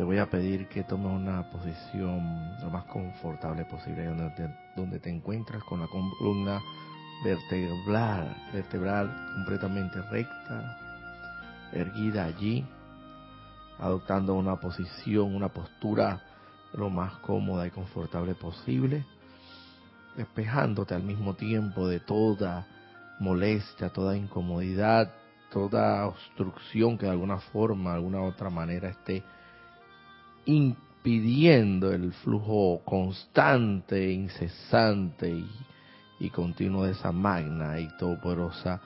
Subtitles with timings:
[0.00, 4.98] te voy a pedir que tomes una posición lo más confortable posible donde te, donde
[4.98, 6.58] te encuentras con la columna
[7.22, 10.78] vertebral, vertebral completamente recta,
[11.72, 12.66] erguida allí,
[13.78, 16.22] adoptando una posición, una postura
[16.72, 19.04] lo más cómoda y confortable posible,
[20.16, 22.66] despejándote al mismo tiempo de toda
[23.18, 25.12] molestia, toda incomodidad,
[25.52, 29.22] toda obstrucción que de alguna forma, de alguna otra manera esté
[30.44, 35.50] impidiendo el flujo constante, incesante y,
[36.20, 38.80] y continuo de esa magna y todopoderosa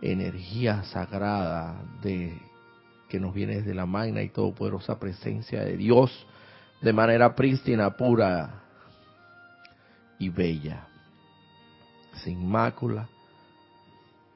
[0.00, 2.38] energía sagrada de
[3.08, 6.26] que nos viene desde la magna y todopoderosa presencia de Dios
[6.80, 8.62] de manera prístina, pura
[10.18, 10.86] y bella,
[12.22, 13.08] sin mácula,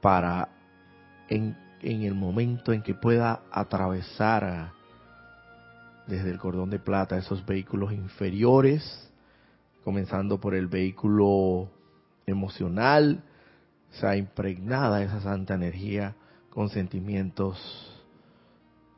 [0.00, 0.48] para
[1.28, 4.72] en, en el momento en que pueda atravesar
[6.08, 9.10] desde el cordón de plata esos vehículos inferiores,
[9.84, 11.70] comenzando por el vehículo
[12.27, 13.22] emocional,
[13.91, 16.16] sea impregnada esa santa energía
[16.50, 17.58] con sentimientos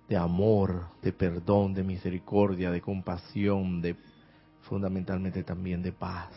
[0.09, 3.97] de amor, de perdón, de misericordia, de compasión, de
[4.63, 6.31] fundamentalmente también de paz.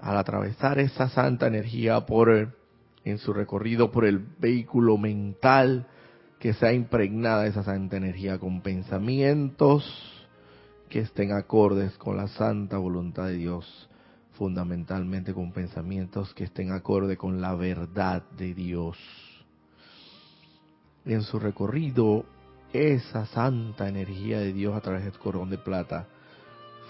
[0.00, 2.56] Al atravesar esa santa energía por
[3.04, 5.86] en su recorrido por el vehículo mental,
[6.40, 9.84] que sea impregnada esa santa energía con pensamientos
[10.88, 13.90] que estén acordes con la santa voluntad de Dios,
[14.32, 18.96] fundamentalmente con pensamientos que estén acorde con la verdad de Dios.
[21.04, 22.24] En su recorrido,
[22.72, 26.08] esa santa energía de Dios a través del cordón de plata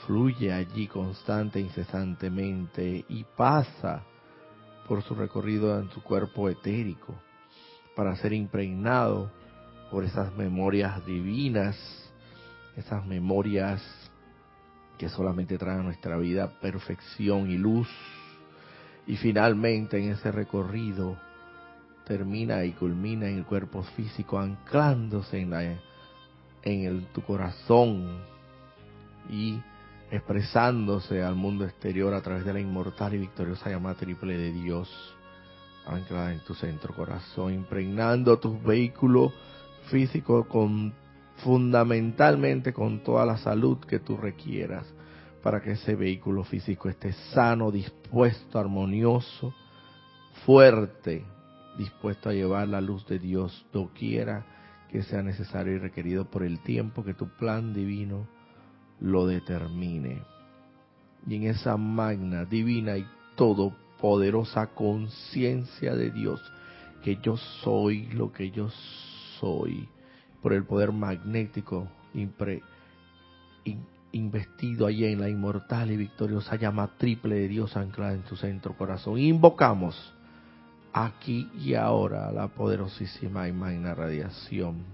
[0.06, 4.04] fluye allí constante e incesantemente y pasa
[4.86, 7.14] por su recorrido en su cuerpo etérico
[7.96, 9.39] para ser impregnado
[9.90, 11.76] por esas memorias divinas,
[12.76, 13.82] esas memorias
[14.98, 17.88] que solamente traen a nuestra vida perfección y luz.
[19.06, 21.16] Y finalmente en ese recorrido
[22.06, 25.80] termina y culmina en el cuerpo físico, anclándose en, la, en
[26.64, 28.20] el, tu corazón
[29.28, 29.60] y
[30.10, 34.88] expresándose al mundo exterior a través de la inmortal y victoriosa llama triple de Dios,
[35.86, 39.32] anclada en tu centro corazón, impregnando tus vehículos
[39.90, 40.94] físicos con
[41.44, 44.86] fundamentalmente con toda la salud que tú requieras
[45.42, 49.54] para que ese vehículo físico esté sano, dispuesto, armonioso,
[50.44, 51.24] fuerte,
[51.78, 54.44] dispuesto a llevar la luz de Dios doquiera
[54.90, 58.26] que sea necesario y requerido por el tiempo que tu plan divino
[59.00, 60.22] lo determine.
[61.26, 63.06] Y en esa magna, divina y
[63.36, 66.40] todopoderosa conciencia de Dios,
[67.02, 69.09] que yo soy lo que yo soy,
[70.42, 71.88] por el poder magnético
[74.12, 78.76] investido allí en la inmortal y victoriosa llama triple de Dios anclada en tu centro
[78.76, 79.18] corazón.
[79.18, 80.14] Invocamos
[80.92, 84.84] aquí y ahora la poderosísima y magna radiación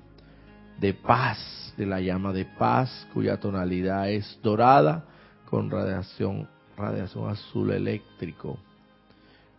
[0.79, 5.05] de paz, de la llama de paz, cuya tonalidad es dorada
[5.49, 8.59] con radiación, radiación azul eléctrico.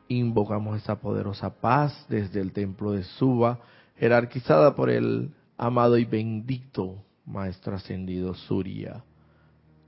[0.09, 3.59] Invocamos esa poderosa paz desde el templo de Suba,
[3.99, 9.03] jerarquizada por el amado y bendito Maestro Ascendido Surya.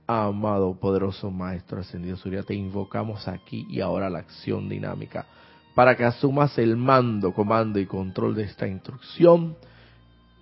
[0.06, 5.26] Amado poderoso Maestro Ascendido Surya, te invocamos aquí y ahora la acción dinámica
[5.74, 9.56] para que asumas el mando, comando y control de esta instrucción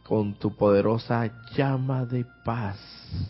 [0.03, 2.79] con tu poderosa llama de paz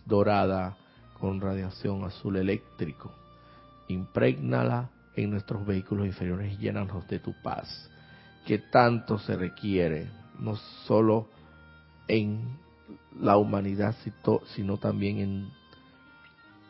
[0.07, 0.77] dorada
[1.19, 3.13] con radiación azul eléctrico.
[3.89, 7.91] Imprégnala en nuestros vehículos inferiores y llénanos de tu paz,
[8.47, 10.57] que tanto se requiere, no
[10.87, 11.29] solo
[12.07, 12.59] en
[13.21, 13.95] la humanidad,
[14.55, 15.51] sino también en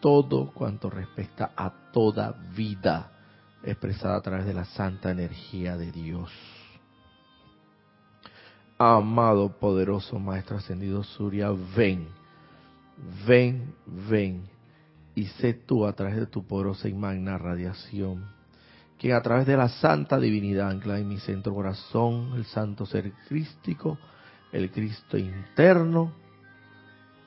[0.01, 3.13] todo cuanto respecta a toda vida
[3.63, 6.31] expresada a través de la santa energía de Dios.
[8.79, 12.09] Amado poderoso Maestro Ascendido Surya, ven,
[13.27, 13.75] ven,
[14.09, 14.49] ven,
[15.17, 18.38] y sé tú a través de tu poderosa y magna radiación,
[18.99, 23.13] que a través de la santa divinidad ancla en mi centro corazón, el santo ser
[23.29, 23.97] crístico,
[24.53, 26.13] el Cristo interno,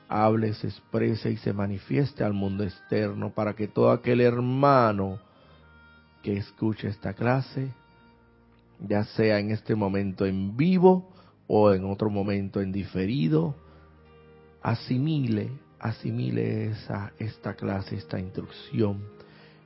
[0.08, 5.18] hable, se exprese y se manifieste al mundo externo para que todo aquel hermano
[6.22, 7.72] que escuche esta clase,
[8.78, 11.10] ya sea en este momento en vivo
[11.46, 13.56] o en otro momento en diferido,
[14.62, 19.02] asimile, asimile esa, esta clase, esta instrucción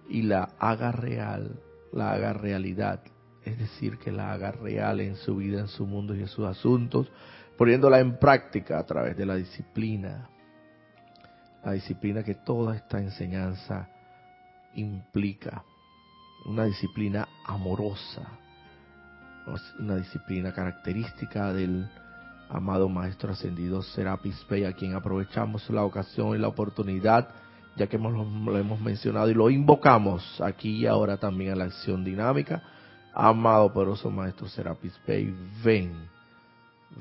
[0.09, 1.61] y la haga real,
[1.97, 3.01] la haga realidad,
[3.45, 6.47] es decir, que la haga real en su vida, en su mundo y en sus
[6.47, 7.11] asuntos,
[7.57, 10.29] poniéndola en práctica a través de la disciplina,
[11.65, 13.89] la disciplina que toda esta enseñanza
[14.75, 15.65] implica,
[16.45, 18.23] una disciplina amorosa,
[19.79, 21.89] una disciplina característica del
[22.49, 27.29] amado Maestro Ascendido Serapis Bey, a quien aprovechamos la ocasión y la oportunidad,
[27.77, 31.65] ya que hemos, lo hemos mencionado y lo invocamos aquí y ahora también a la
[31.65, 32.63] acción dinámica.
[33.15, 35.35] Amado poderoso Maestro Serapis Bey,
[35.65, 36.09] ven,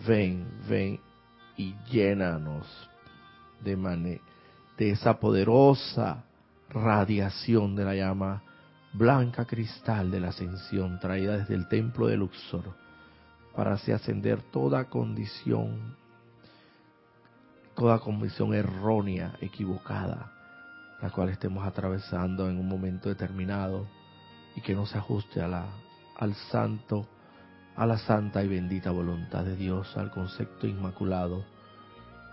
[0.08, 1.00] ven, ven
[1.58, 2.66] y llénanos
[3.64, 4.22] de,
[4.78, 6.24] de esa poderosa
[6.70, 8.44] radiación de la llama
[8.94, 12.64] blanca cristal de la ascensión traída desde el templo de Luxor
[13.56, 15.96] para así ascender toda condición,
[17.76, 20.32] toda condición errónea, equivocada,
[21.06, 23.86] la cual estemos atravesando en un momento determinado
[24.56, 25.68] y que no se ajuste a la,
[26.18, 27.06] al santo,
[27.76, 31.46] a la santa y bendita voluntad de Dios, al concepto inmaculado,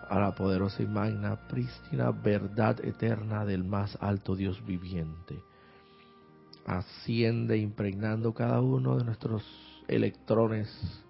[0.08, 5.42] a la poderosa y magna, prístina verdad eterna del más alto Dios viviente.
[6.64, 9.44] Asciende impregnando cada uno de nuestros
[9.86, 11.04] electrones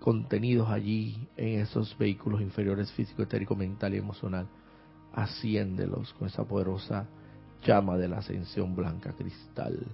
[0.00, 4.46] contenidos allí en esos vehículos inferiores físico, etérico, mental y emocional.
[5.12, 7.06] Asciéndelos con esa poderosa
[7.64, 9.86] llama de la ascensión blanca cristal.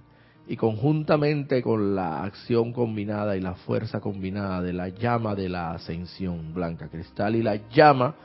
[0.47, 5.71] Y conjuntamente con la acción combinada y la fuerza combinada de la llama de la
[5.71, 8.15] ascensión blanca cristal y la llama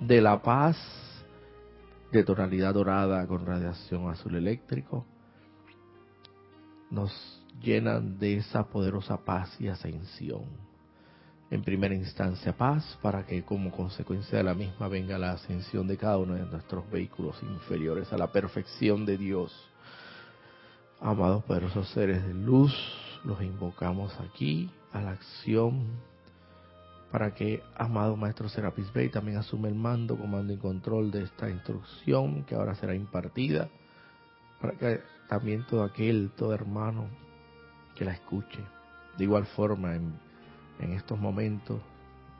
[0.00, 0.76] de la paz
[2.10, 5.04] de tonalidad dorada con radiación azul eléctrico,
[6.90, 7.12] nos
[7.62, 10.67] llenan de esa poderosa paz y ascensión
[11.50, 15.96] en primera instancia paz, para que como consecuencia de la misma venga la ascensión de
[15.96, 19.52] cada uno de nuestros vehículos inferiores a la perfección de Dios.
[21.00, 22.74] Amados poderosos seres de luz,
[23.24, 25.86] los invocamos aquí a la acción
[27.10, 31.48] para que, amado Maestro Serapis Bey, también asume el mando, comando y control de esta
[31.48, 33.70] instrucción que ahora será impartida,
[34.60, 37.06] para que también todo aquel, todo hermano
[37.94, 38.60] que la escuche,
[39.16, 39.96] de igual forma
[40.80, 41.80] en estos momentos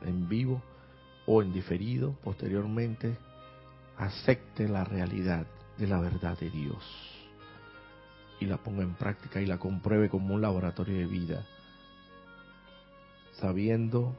[0.01, 0.61] en vivo
[1.25, 3.17] o en diferido posteriormente,
[3.97, 5.45] acepte la realidad
[5.77, 6.83] de la verdad de Dios
[8.39, 11.45] y la ponga en práctica y la compruebe como un laboratorio de vida,
[13.33, 14.15] sabiendo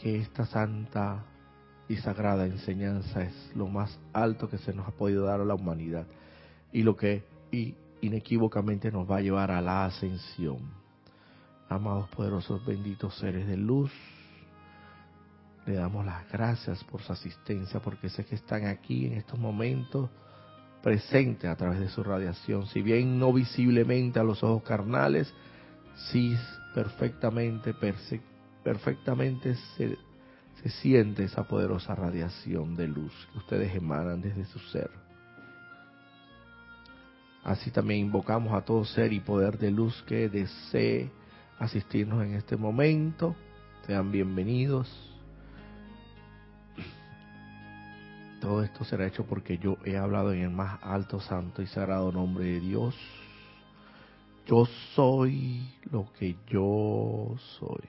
[0.00, 1.24] que esta santa
[1.88, 5.54] y sagrada enseñanza es lo más alto que se nos ha podido dar a la
[5.54, 6.06] humanidad
[6.72, 7.24] y lo que
[8.00, 10.83] inequívocamente nos va a llevar a la ascensión
[11.68, 13.90] Amados poderosos benditos seres de luz,
[15.66, 20.10] le damos las gracias por su asistencia porque sé que están aquí en estos momentos
[20.82, 25.32] presentes a través de su radiación, si bien no visiblemente a los ojos carnales,
[26.10, 26.36] sí
[26.74, 27.74] perfectamente,
[28.62, 29.96] perfectamente se,
[30.62, 34.90] se siente esa poderosa radiación de luz que ustedes emanan desde su ser.
[37.42, 41.10] Así también invocamos a todo ser y poder de luz que desee
[41.58, 43.34] asistirnos en este momento.
[43.86, 44.88] Sean bienvenidos.
[48.40, 52.12] Todo esto será hecho porque yo he hablado en el más alto, santo y sagrado
[52.12, 52.94] nombre de Dios.
[54.46, 57.88] Yo soy lo que yo soy.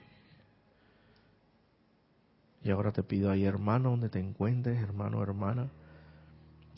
[2.64, 5.68] Y ahora te pido ahí, hermano, donde te encuentres, hermano, hermana,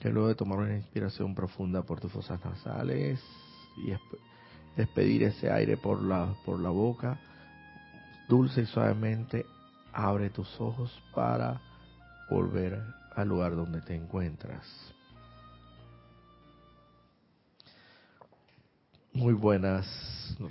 [0.02, 3.24] que luego de tomar una inspiración profunda por tus fosas nasales
[3.86, 3.92] y
[4.78, 7.20] despedir ese aire por la, por la boca,
[8.30, 9.46] dulce y suavemente,
[9.92, 11.60] abre tus ojos para
[12.30, 12.80] volver
[13.16, 14.66] al lugar donde te encuentras.
[19.12, 19.88] Muy buenas,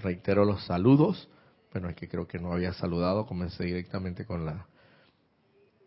[0.03, 1.29] reitero los saludos.
[1.73, 4.67] Bueno, es que creo que no había saludado, comencé directamente con la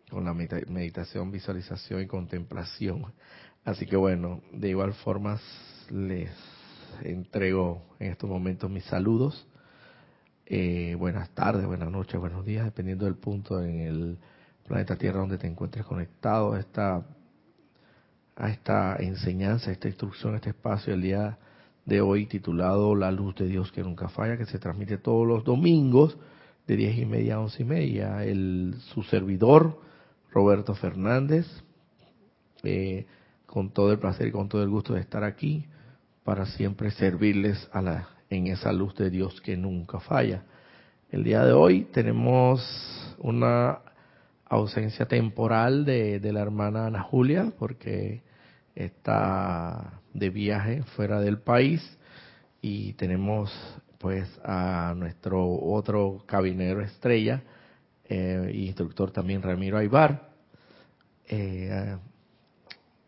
[0.08, 3.12] con la meditación, visualización y contemplación.
[3.64, 5.38] Así que bueno, de igual forma
[5.88, 6.30] les
[7.02, 9.46] entrego en estos momentos mis saludos.
[10.46, 14.18] Eh, buenas tardes, buenas noches, buenos días, dependiendo del punto en el
[14.66, 17.06] planeta Tierra donde te encuentres conectado a esta,
[18.36, 21.38] a esta enseñanza, a esta instrucción, a este espacio el día
[21.84, 25.44] de hoy titulado La luz de Dios que nunca falla, que se transmite todos los
[25.44, 26.16] domingos
[26.66, 28.24] de diez y media a once y media.
[28.24, 29.80] El, su servidor,
[30.32, 31.46] Roberto Fernández,
[32.62, 33.06] eh,
[33.46, 35.66] con todo el placer y con todo el gusto de estar aquí
[36.24, 40.42] para siempre servirles a la, en esa luz de Dios que nunca falla.
[41.10, 42.60] El día de hoy tenemos
[43.18, 43.80] una
[44.46, 48.22] ausencia temporal de, la hermana Ana Julia porque
[48.74, 51.98] está de viaje fuera del país
[52.60, 53.52] y tenemos
[53.98, 57.42] pues a nuestro otro cabinero estrella
[58.10, 60.30] eh, instructor también Ramiro Aybar.
[61.28, 61.96] Eh,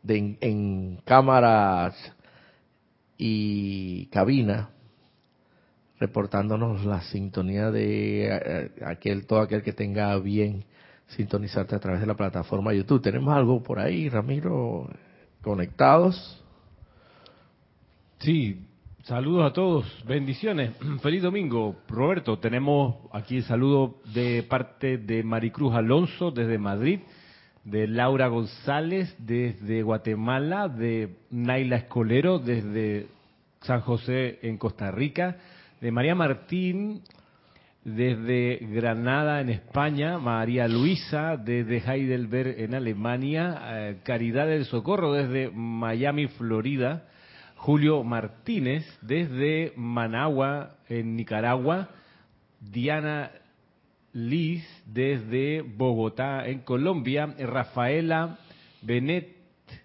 [0.07, 1.95] en, cámaras
[3.25, 4.71] y cabina
[6.01, 10.65] reportándonos la sintonía de eh, aquel todo aquel que tenga bien
[11.07, 13.01] sintonizarte a través de la plataforma YouTube.
[13.01, 14.89] ¿Tenemos algo por ahí, Ramiro,
[15.41, 16.43] conectados?
[18.19, 18.67] Sí,
[19.05, 21.77] saludos a todos, bendiciones, feliz domingo.
[21.89, 26.99] Roberto, tenemos aquí el saludo de parte de Maricruz Alonso desde Madrid,
[27.65, 33.07] de Laura González desde Guatemala, de Naila Escolero desde
[33.63, 35.37] San José en Costa Rica,
[35.81, 37.03] de María Martín
[37.85, 45.51] desde Granada en España, María Luisa desde Heidelberg en Alemania, eh, Caridad del Socorro desde
[45.51, 47.05] Miami, Florida,
[47.57, 51.89] Julio Martínez desde Managua en Nicaragua,
[52.61, 53.31] Diana
[54.13, 58.39] Liz desde Bogotá en Colombia, Rafaela
[58.83, 59.37] Benet,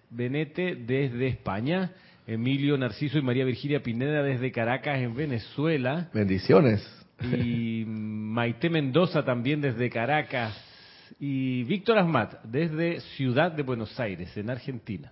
[0.10, 1.92] Benete desde España,
[2.26, 6.10] Emilio Narciso y María Virginia Pineda desde Caracas en Venezuela.
[6.14, 6.86] Bendiciones
[7.22, 10.56] y Maite Mendoza también desde Caracas
[11.20, 15.12] y Víctor Asmat desde Ciudad de Buenos Aires, en Argentina.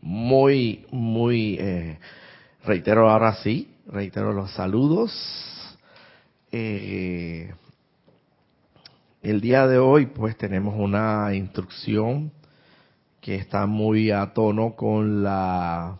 [0.00, 1.98] Muy, muy, eh,
[2.64, 5.12] reitero ahora sí, reitero los saludos.
[6.52, 7.52] Eh,
[9.30, 12.30] el día de hoy pues tenemos una instrucción
[13.20, 15.98] que está muy a tono con la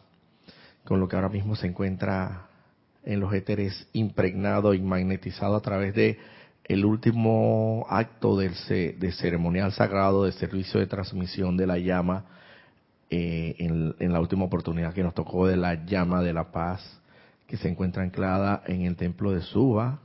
[0.84, 2.46] con lo que ahora mismo se encuentra
[3.02, 6.20] en los éteres impregnado y magnetizado a través de
[6.66, 12.26] el último acto del de ceremonial sagrado de servicio de transmisión de la llama
[13.10, 17.00] eh, en, la última oportunidad que nos tocó de la llama de la paz
[17.48, 19.98] que se encuentra anclada en el templo de Suba,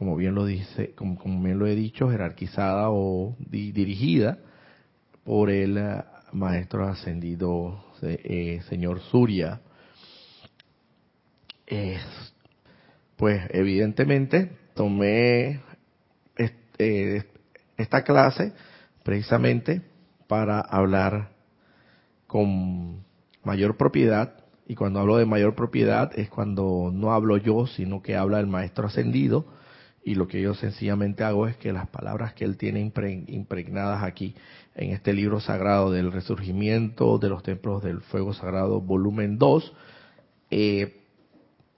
[0.00, 4.38] como bien lo dice, como, bien lo he dicho, jerarquizada o dirigida
[5.24, 6.02] por el eh,
[6.32, 9.60] maestro ascendido eh, señor Surya.
[11.66, 12.00] Es
[13.18, 15.60] pues evidentemente tomé
[16.34, 17.26] este,
[17.76, 18.54] esta clase
[19.02, 19.82] precisamente
[20.28, 21.28] para hablar
[22.26, 23.04] con
[23.44, 24.32] mayor propiedad
[24.66, 28.46] y cuando hablo de mayor propiedad es cuando no hablo yo sino que habla el
[28.46, 29.59] maestro ascendido
[30.10, 34.34] y lo que yo sencillamente hago es que las palabras que él tiene impregnadas aquí
[34.74, 39.72] en este libro sagrado del resurgimiento de los templos del fuego sagrado volumen 2
[40.50, 40.96] eh,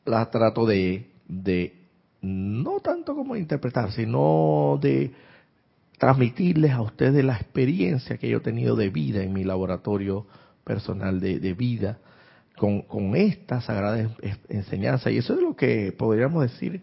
[0.07, 1.75] las trato de de
[2.23, 5.13] no tanto como interpretar, sino de
[5.99, 10.27] transmitirles a ustedes la experiencia que yo he tenido de vida en mi laboratorio
[10.65, 11.99] personal de, vida
[12.57, 14.09] con, con, esta sagrada
[14.49, 15.11] enseñanza.
[15.11, 16.81] Y eso es lo que podríamos decir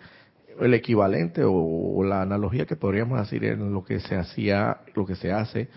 [0.60, 5.16] el equivalente o, la analogía que podríamos decir en lo que se hacía, lo que
[5.16, 5.70] se hace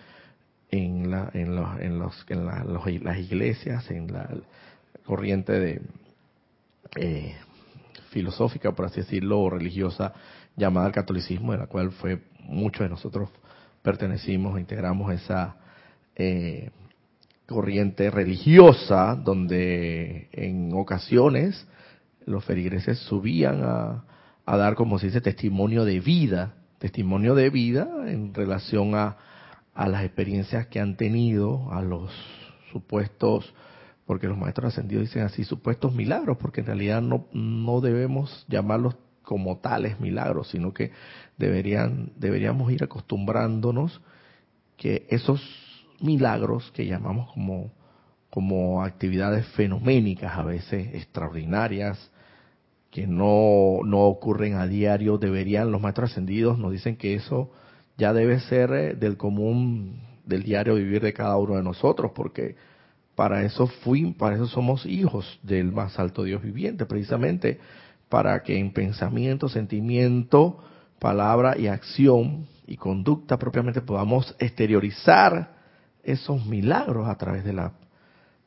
[0.71, 4.29] en, la, en, los, en, los, en las iglesias, en la
[5.05, 5.83] corriente de
[6.97, 7.35] eh,
[8.11, 10.13] filosófica, por así decirlo, o religiosa
[10.57, 13.31] llamada al catolicismo, en la cual fue muchos de nosotros
[13.83, 15.57] pertenecimos, integramos esa
[16.15, 16.71] eh,
[17.47, 21.67] corriente religiosa donde en ocasiones
[22.27, 24.05] los feligreses subían a,
[24.45, 29.17] a dar, como se dice, testimonio de vida, testimonio de vida en relación a,
[29.75, 32.11] a las experiencias que han tenido, a los
[32.73, 33.55] supuestos
[34.07, 38.95] porque los maestros ascendidos dicen así supuestos milagros, porque en realidad no, no debemos llamarlos
[39.23, 40.91] como tales milagros, sino que
[41.39, 44.03] deberían, deberíamos ir acostumbrándonos
[44.77, 45.41] que esos
[46.01, 47.73] milagros que llamamos como,
[48.29, 52.11] como actividades fenoménicas, a veces extraordinarias,
[52.93, 57.51] que no, no ocurren a diario, deberían, los maestros ascendidos nos dicen que eso
[57.97, 62.55] ya debe ser eh, del común, del diario vivir de cada uno de nosotros, porque
[63.15, 67.59] para eso fui, para eso somos hijos del más alto Dios viviente, precisamente
[68.11, 70.59] para que en pensamiento, sentimiento,
[70.99, 75.55] palabra y acción y conducta propiamente podamos exteriorizar
[76.03, 77.73] esos milagros a través de la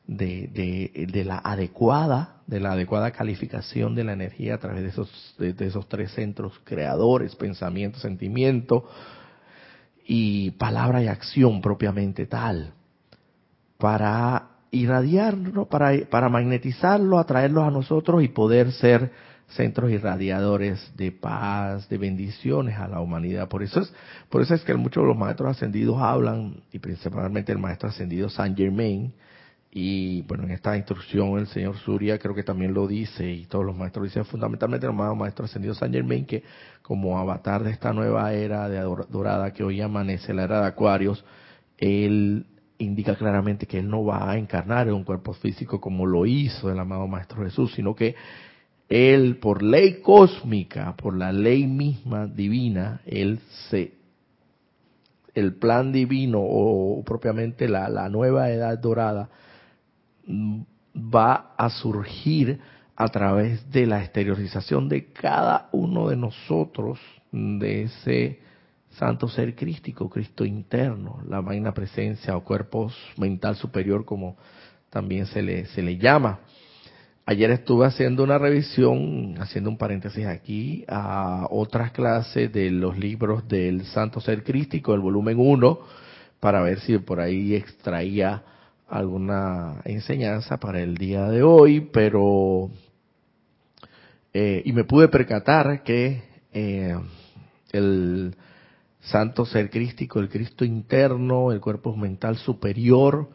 [0.06, 5.34] de, de, la adecuada de la adecuada calificación de la energía a través de esos
[5.38, 8.88] de esos tres centros creadores pensamiento sentimiento
[10.06, 12.72] y palabra y acción propiamente tal
[13.78, 19.10] para irradiarlo, para, para magnetizarlo, atraerlo a nosotros y poder ser
[19.48, 23.48] centros irradiadores de paz, de bendiciones a la humanidad.
[23.48, 23.92] Por eso es,
[24.28, 28.28] por eso es que muchos de los maestros ascendidos hablan, y principalmente el maestro ascendido
[28.28, 29.12] Saint Germain,
[29.78, 33.62] y bueno, en esta instrucción el señor Surya creo que también lo dice, y todos
[33.62, 36.42] los maestros dicen, fundamentalmente el maestro ascendido Saint Germain, que
[36.80, 41.22] como avatar de esta nueva era de dorada que hoy amanece, la era de Acuarios,
[41.76, 42.46] él
[42.78, 46.72] indica claramente que Él no va a encarnar en un cuerpo físico como lo hizo
[46.72, 48.14] el amado Maestro Jesús, sino que
[48.88, 53.92] Él, por ley cósmica, por la ley misma divina, Él se,
[55.34, 59.28] el plan divino o propiamente la, la nueva edad dorada
[60.26, 62.58] va a surgir
[62.96, 66.98] a través de la exteriorización de cada uno de nosotros,
[67.30, 68.40] de ese
[68.90, 74.36] santo ser crístico, Cristo interno, la magna presencia o cuerpo mental superior como
[74.88, 76.40] también se le, se le llama.
[77.26, 83.46] Ayer estuve haciendo una revisión, haciendo un paréntesis aquí, a otras clases de los libros
[83.48, 85.80] del Santo Ser Crístico, el volumen 1,
[86.40, 88.44] para ver si por ahí extraía
[88.88, 92.70] alguna enseñanza para el día de hoy, pero...
[94.32, 96.94] Eh, y me pude percatar que eh,
[97.72, 98.36] el
[99.00, 103.30] santo ser crístico, el Cristo interno, el cuerpo mental superior,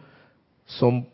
[0.65, 1.07] son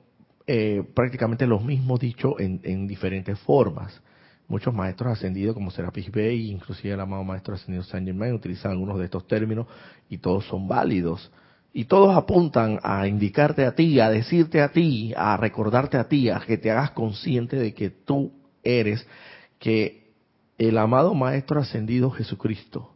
[0.45, 4.01] eh, prácticamente los mismos dichos en, diferentes formas.
[4.47, 8.97] Muchos maestros ascendidos como Serapis Bey, inclusive el amado maestro ascendido Saint Germain, utilizan algunos
[8.97, 9.67] de estos términos
[10.09, 11.31] y todos son válidos.
[11.73, 16.29] Y todos apuntan a indicarte a ti, a decirte a ti, a recordarte a ti,
[16.29, 18.31] a que te hagas consciente de que tú
[18.63, 19.05] eres,
[19.59, 20.07] que
[20.57, 22.93] el amado Maestro Ascendido Jesucristo,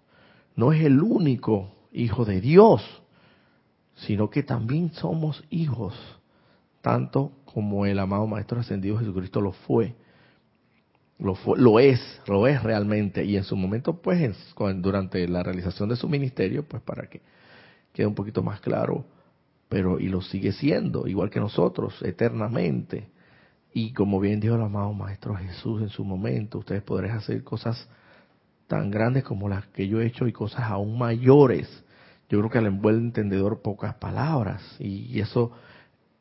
[0.56, 2.82] no es el único hijo de Dios,
[3.96, 5.96] sino que también somos hijos,
[6.82, 9.96] tanto como el amado Maestro Ascendido Jesucristo lo fue.
[11.20, 13.24] Lo, fue, lo es, lo es realmente.
[13.24, 14.36] Y en su momento, pues,
[14.78, 17.22] durante la realización de su ministerio, pues para que
[17.94, 19.06] quede un poquito más claro,
[19.70, 23.10] pero y lo sigue siendo, igual que nosotros, eternamente.
[23.74, 27.88] Y como bien dijo el amado Maestro Jesús en su momento, ustedes podrán hacer cosas
[28.68, 31.68] tan grandes como las que yo he hecho y cosas aún mayores.
[32.30, 35.52] Yo creo que al buen entendedor pocas palabras y eso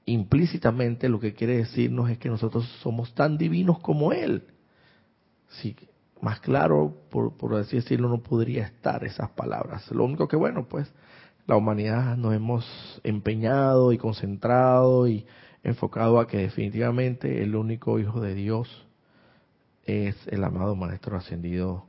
[0.06, 4.44] implícitamente lo que quiere decirnos es que nosotros somos tan divinos como Él.
[5.48, 5.76] Sí,
[6.20, 9.90] más claro, por, por así decirlo, no podría estar esas palabras.
[9.90, 10.92] Lo único que, bueno, pues
[11.50, 15.26] la humanidad nos hemos empeñado y concentrado y
[15.64, 18.68] enfocado a que definitivamente el único Hijo de Dios
[19.84, 21.86] es el amado Maestro Ascendido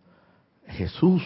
[0.66, 1.22] Jesús.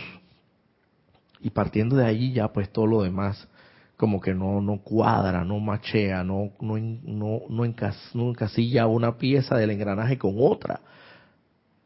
[1.39, 3.47] Y partiendo de allí ya pues todo lo demás
[3.95, 9.69] como que no no cuadra, no machea, no no no no, encasilla una pieza del
[9.69, 10.81] engranaje con otra.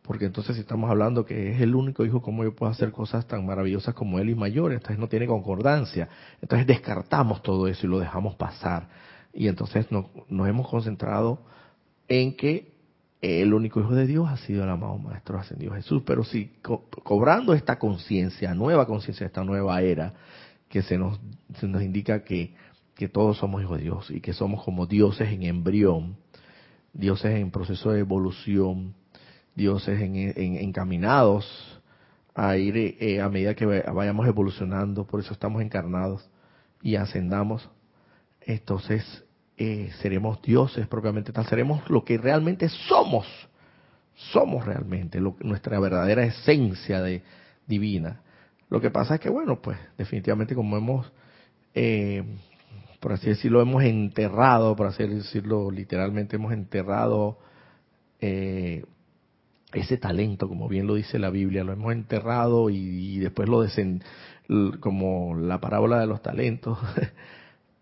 [0.09, 3.27] Porque entonces si estamos hablando que es el único hijo, ¿cómo yo puedo hacer cosas
[3.27, 4.73] tan maravillosas como él y mayor?
[4.73, 6.09] Entonces no tiene concordancia.
[6.41, 8.89] Entonces descartamos todo eso y lo dejamos pasar.
[9.35, 11.43] Y entonces no, nos hemos concentrado
[12.07, 12.73] en que
[13.21, 16.01] el único Hijo de Dios ha sido el amado Maestro Ascendido Jesús.
[16.03, 16.53] Pero si
[17.03, 20.15] cobrando esta conciencia, nueva conciencia, esta nueva era,
[20.69, 21.19] que se nos,
[21.59, 22.55] se nos indica que,
[22.95, 26.15] que todos somos hijos de Dios y que somos como dioses en embrión,
[26.93, 28.95] dioses en proceso de evolución,
[29.55, 31.81] dioses en, encaminados
[32.35, 36.29] a ir eh, a medida que vayamos evolucionando, por eso estamos encarnados
[36.81, 37.69] y ascendamos.
[38.41, 39.25] Entonces,
[39.57, 43.27] eh, seremos dioses propiamente tal, seremos lo que realmente somos,
[44.31, 47.03] somos realmente nuestra verdadera esencia
[47.67, 48.21] divina.
[48.69, 51.11] Lo que pasa es que, bueno, pues definitivamente como hemos,
[51.73, 52.23] eh,
[53.01, 57.37] por así decirlo, hemos enterrado, por así decirlo literalmente, hemos enterrado
[58.21, 58.85] eh,
[59.73, 64.03] ese talento, como bien lo dice la Biblia, lo hemos enterrado y, después lo desen,
[64.79, 66.77] como la parábola de los talentos,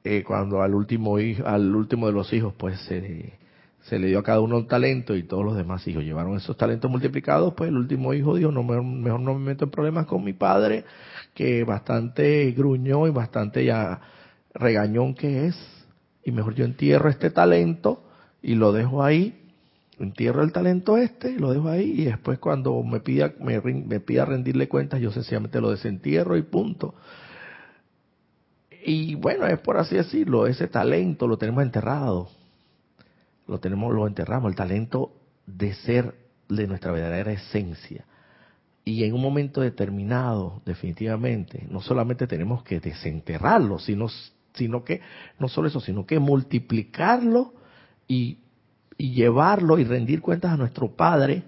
[0.09, 4.23] Eh, cuando al último hijo, al último de los hijos, pues se, le dio a
[4.23, 7.75] cada uno un talento y todos los demás hijos llevaron esos talentos multiplicados, pues el
[7.75, 10.85] último hijo dijo, no, mejor, no me meto en problemas con mi padre,
[11.33, 13.99] que bastante gruñó y bastante ya
[14.53, 15.85] regañón que es,
[16.23, 18.01] y mejor yo entierro este talento
[18.41, 19.46] y lo dejo ahí,
[19.99, 24.67] entierro el talento este, lo dejo ahí, y después cuando me pida, me pida rendirle
[24.67, 26.95] cuentas, yo sencillamente lo desentierro y punto.
[28.89, 32.29] Y bueno, es por así decirlo, ese talento lo tenemos enterrado.
[33.45, 35.11] Lo tenemos, lo enterramos, el talento
[35.45, 36.15] de ser
[36.47, 38.05] de nuestra verdadera esencia.
[38.85, 44.07] Y en un momento determinado, definitivamente, no solamente tenemos que desenterrarlo, sino,
[44.53, 45.01] sino que,
[45.37, 47.53] no solo eso, sino que multiplicarlo
[48.07, 48.37] y,
[48.97, 51.43] y llevarlo y rendir cuentas a nuestro Padre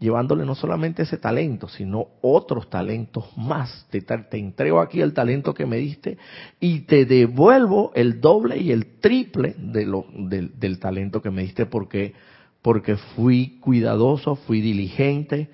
[0.00, 3.86] llevándole no solamente ese talento, sino otros talentos más.
[3.90, 6.16] Te, te, entrego aquí el talento que me diste
[6.58, 11.66] y te devuelvo el doble y el triple de lo, del, talento que me diste
[11.66, 12.14] porque,
[12.62, 15.50] porque fui cuidadoso, fui diligente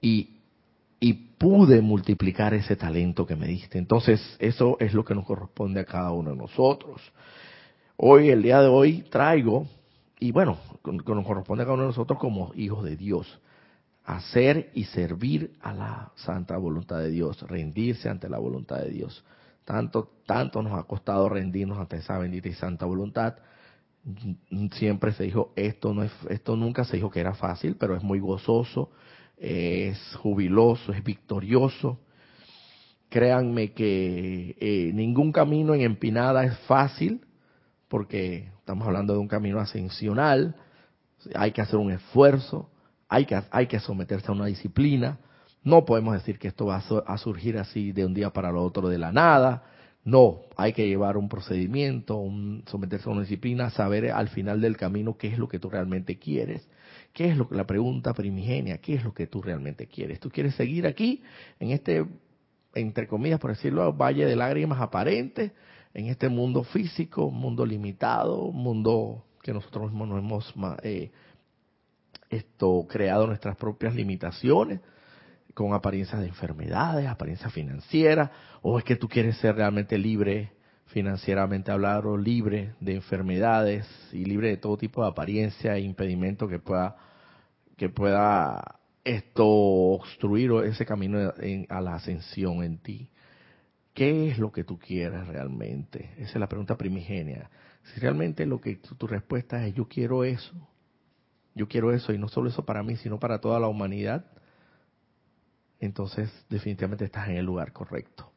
[0.00, 0.30] y,
[0.98, 3.78] y pude multiplicar ese talento que me diste.
[3.78, 7.00] Entonces, eso es lo que nos corresponde a cada uno de nosotros.
[7.96, 9.68] Hoy, el día de hoy, traigo,
[10.22, 13.40] y bueno, nos corresponde a cada uno de nosotros como hijos de Dios,
[14.04, 19.24] hacer y servir a la santa voluntad de Dios, rendirse ante la voluntad de Dios.
[19.64, 23.34] Tanto, tanto nos ha costado rendirnos ante esa bendita y santa voluntad.
[24.70, 28.04] Siempre se dijo, esto no es, esto nunca se dijo que era fácil, pero es
[28.04, 28.92] muy gozoso,
[29.36, 31.98] es jubiloso, es victorioso.
[33.08, 37.26] Créanme que eh, ningún camino en empinada es fácil,
[37.88, 40.56] porque estamos hablando de un camino ascensional,
[41.34, 42.70] hay que hacer un esfuerzo,
[43.06, 45.18] hay que, hay que someterse a una disciplina,
[45.62, 48.88] no podemos decir que esto va a surgir así de un día para el otro
[48.88, 49.64] de la nada,
[50.04, 54.78] no, hay que llevar un procedimiento, un, someterse a una disciplina, saber al final del
[54.78, 56.66] camino qué es lo que tú realmente quieres,
[57.12, 60.18] qué es lo que la pregunta primigenia, qué es lo que tú realmente quieres.
[60.18, 61.22] ¿Tú quieres seguir aquí
[61.60, 62.06] en este,
[62.74, 65.52] entre comillas, por decirlo, valle de lágrimas aparentes,
[65.94, 71.10] en este mundo físico, mundo limitado, mundo que nosotros mismos nos hemos eh,
[72.30, 74.80] esto creado nuestras propias limitaciones
[75.54, 78.30] con apariencias de enfermedades, apariencias financieras,
[78.62, 80.52] o es que tú quieres ser realmente libre
[80.86, 86.58] financieramente hablando, libre de enfermedades y libre de todo tipo de apariencia e impedimento que
[86.58, 86.96] pueda
[87.76, 91.32] que pueda esto obstruir ese camino
[91.68, 93.10] a la ascensión en ti.
[93.94, 96.10] ¿Qué es lo que tú quieres realmente?
[96.16, 97.50] Esa es la pregunta primigenia.
[97.84, 100.54] Si realmente lo que tu, respuesta es yo quiero eso,
[101.54, 104.24] yo quiero eso y no solo eso para mí, sino para toda la humanidad,
[105.78, 108.30] entonces definitivamente estás en el lugar correcto.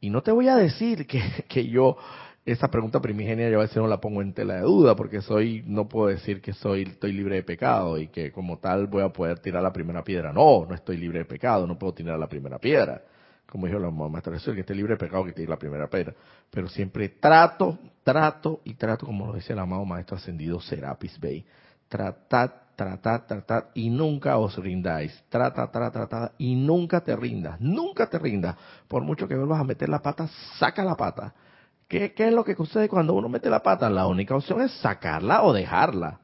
[0.00, 1.96] Y no te voy a decir que, que yo
[2.44, 5.62] esa pregunta primigenia yo a veces no la pongo en tela de duda porque soy
[5.64, 9.10] no puedo decir que soy estoy libre de pecado y que como tal voy a
[9.10, 10.32] poder tirar la primera piedra.
[10.32, 13.04] No, no estoy libre de pecado, no puedo tirar la primera piedra
[13.52, 16.14] como dijo la maestra el que esté libre de pecado que tiene la primera piedra.
[16.50, 21.44] Pero siempre trato, trato y trato, como lo dice el amado maestro ascendido Serapis Bey.
[21.86, 25.22] Tratad, tratad, tratad y nunca os rindáis.
[25.28, 27.60] Trata, trata, trata y nunca te rindas.
[27.60, 28.56] Nunca te rindas.
[28.88, 31.34] Por mucho que vuelvas a meter la pata, saca la pata.
[31.86, 33.90] ¿Qué, ¿Qué es lo que sucede cuando uno mete la pata?
[33.90, 36.20] La única opción es sacarla o dejarla.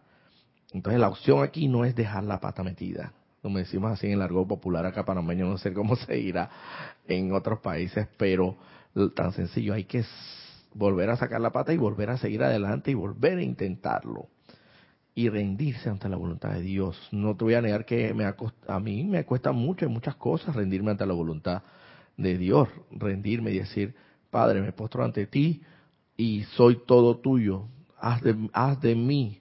[0.73, 4.19] Entonces la opción aquí no es dejar la pata metida como decimos así en el
[4.19, 6.51] largo popular acá panameño, no sé cómo se irá
[7.07, 8.57] en otros países, pero
[9.15, 10.05] tan sencillo, hay que
[10.75, 14.29] volver a sacar la pata y volver a seguir adelante y volver a intentarlo
[15.15, 16.97] y rendirse ante la voluntad de Dios.
[17.11, 20.55] No te voy a negar que me a mí me cuesta mucho en muchas cosas
[20.55, 21.63] rendirme ante la voluntad
[22.17, 23.95] de Dios, rendirme y decir,
[24.31, 25.63] Padre, me postro ante ti
[26.17, 27.67] y soy todo tuyo,
[27.99, 29.41] haz de, haz de mí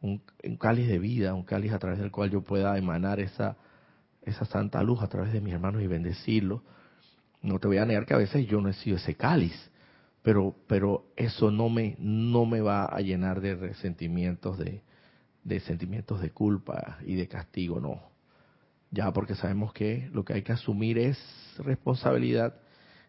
[0.00, 0.22] un,
[0.58, 3.56] cáliz de vida, un cáliz a través del cual yo pueda emanar esa,
[4.22, 6.62] esa santa luz a través de mis hermanos y bendecirlos.
[7.42, 9.70] No te voy a negar que a veces yo no he sido ese cáliz,
[10.22, 14.82] pero, pero eso no me, no me va a llenar de resentimientos, de,
[15.44, 18.02] de sentimientos de culpa y de castigo, no.
[18.90, 21.18] Ya porque sabemos que lo que hay que asumir es
[21.58, 22.54] responsabilidad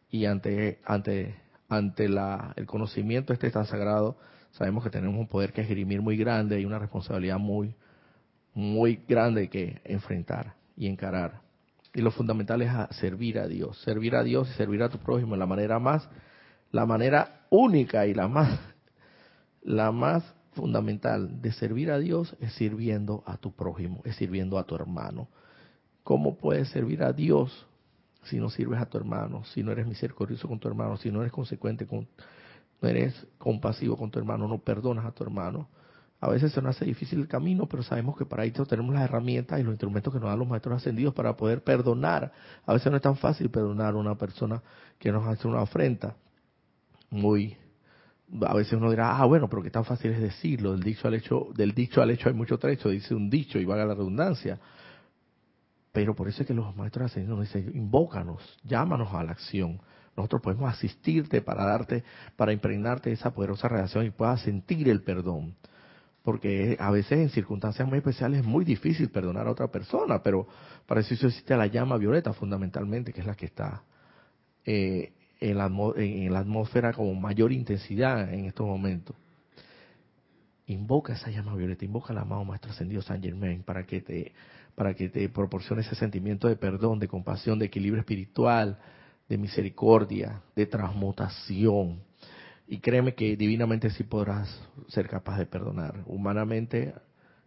[0.10, 1.36] y ante, ante,
[1.70, 4.18] ante la, el conocimiento este tan sagrado,
[4.52, 7.76] sabemos que tenemos un poder que esgrimir muy grande y una responsabilidad muy,
[8.54, 11.42] muy grande que enfrentar y encarar.
[11.94, 15.36] Y lo fundamental es servir a Dios, servir a Dios y servir a tu prójimo
[15.36, 16.08] la manera más,
[16.72, 18.60] la manera única y la más,
[19.64, 24.66] la más fundamental de servir a Dios es sirviendo a tu prójimo, es sirviendo a
[24.66, 25.28] tu hermano.
[26.04, 27.66] ¿Cómo puedes servir a Dios
[28.24, 31.22] si no sirves a tu hermano, si no eres misericordioso con tu hermano, si no
[31.22, 32.08] eres consecuente con,
[32.82, 35.68] no eres compasivo con tu hermano, no perdonas a tu hermano.
[36.22, 39.04] A veces se nos hace difícil el camino, pero sabemos que para eso tenemos las
[39.04, 42.32] herramientas y los instrumentos que nos dan los maestros ascendidos para poder perdonar.
[42.66, 44.62] A veces no es tan fácil perdonar a una persona
[44.98, 46.16] que nos hace una afrenta.
[47.10, 47.58] Muy,
[48.46, 50.72] a veces uno dirá, ah, bueno, pero qué tan fácil es decirlo.
[50.72, 53.64] Del dicho al hecho, del dicho al hecho hay mucho trecho, dice un dicho y
[53.64, 54.60] valga la redundancia.
[55.94, 59.80] Pero por eso es que los maestros ascendidos nos dicen, invócanos, llámanos a la acción
[60.20, 62.04] nosotros podemos asistirte para darte,
[62.36, 65.56] para impregnarte esa poderosa relación y puedas sentir el perdón.
[66.24, 70.48] Porque a veces en circunstancias muy especiales es muy difícil perdonar a otra persona, pero
[70.86, 73.84] para eso existe la llama violeta fundamentalmente, que es la que está
[74.66, 79.16] eh, en, la, en la atmósfera con mayor intensidad en estos momentos.
[80.68, 84.34] Invoca esa llama violeta, invoca al amado Maestro Ascendido San Germain para que te
[84.76, 88.80] para que te proporcione ese sentimiento de perdón, de compasión, de equilibrio espiritual,
[89.30, 92.02] de misericordia, de transmutación.
[92.68, 94.50] Y créeme que divinamente sí podrás
[94.88, 96.04] ser capaz de perdonar.
[96.08, 96.94] Humanamente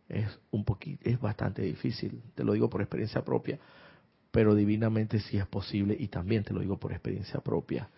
[0.08, 3.58] es un poquito, es bastante difícil, te lo digo por experiencia propia,
[4.30, 7.88] pero divinamente sí es posible y también te lo digo por experiencia propia.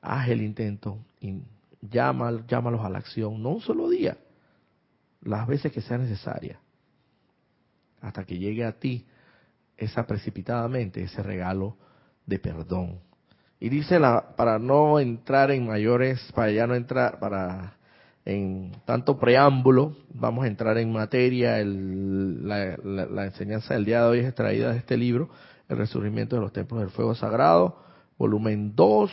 [0.00, 1.40] Haz el intento y
[1.80, 4.18] llámalos a la acción, no un solo día,
[5.22, 6.60] las veces que sea necesaria,
[8.00, 9.06] hasta que llegue a ti
[9.76, 11.76] esa precipitadamente ese regalo
[12.26, 13.00] de perdón.
[13.64, 17.78] Y dice la, para no entrar en mayores, para ya no entrar, para
[18.26, 24.06] en tanto preámbulo, vamos a entrar en materia, el, la, la, enseñanza del día de
[24.06, 25.30] hoy es extraída de este libro,
[25.66, 27.82] El Resurgimiento de los Templos del Fuego Sagrado,
[28.18, 29.10] volumen 2,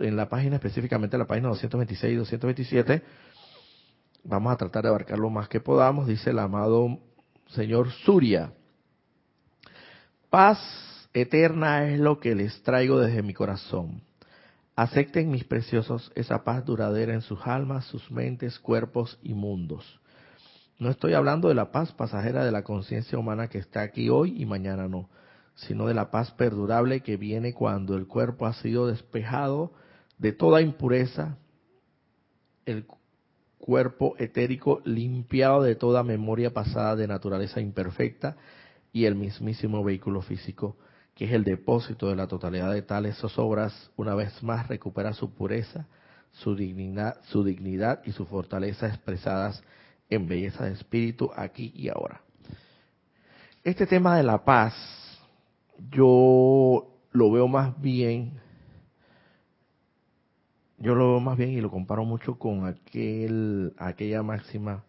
[0.00, 3.02] en la página específicamente la página 226 y 227.
[4.24, 6.98] Vamos a tratar de abarcar lo más que podamos, dice el amado
[7.46, 8.52] señor Surya.
[10.28, 10.58] Paz
[11.14, 14.02] eterna es lo que les traigo desde mi corazón.
[14.76, 20.00] Acepten mis preciosos esa paz duradera en sus almas, sus mentes, cuerpos y mundos.
[20.80, 24.34] No estoy hablando de la paz pasajera de la conciencia humana que está aquí hoy
[24.36, 25.08] y mañana no,
[25.54, 29.72] sino de la paz perdurable que viene cuando el cuerpo ha sido despejado
[30.18, 31.38] de toda impureza,
[32.66, 32.86] el
[33.58, 38.36] cuerpo etérico limpiado de toda memoria pasada de naturaleza imperfecta
[38.92, 40.76] y el mismísimo vehículo físico,
[41.14, 45.32] que es el depósito de la totalidad de tales zozobras, una vez más recupera su
[45.32, 45.86] pureza,
[46.32, 49.62] su dignidad, su dignidad y su fortaleza expresadas
[50.10, 52.20] en belleza de espíritu aquí y ahora.
[53.62, 54.74] Este tema de la paz,
[55.90, 58.32] yo lo veo más bien,
[60.78, 64.84] yo lo veo más bien y lo comparo mucho con aquel, aquella máxima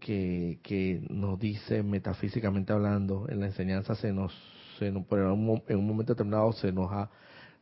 [0.00, 4.34] que, que nos dice metafísicamente hablando, en la enseñanza se nos,
[4.86, 7.10] en un momento determinado se nos ha,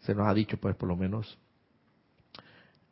[0.01, 1.39] se nos ha dicho, pues por lo menos,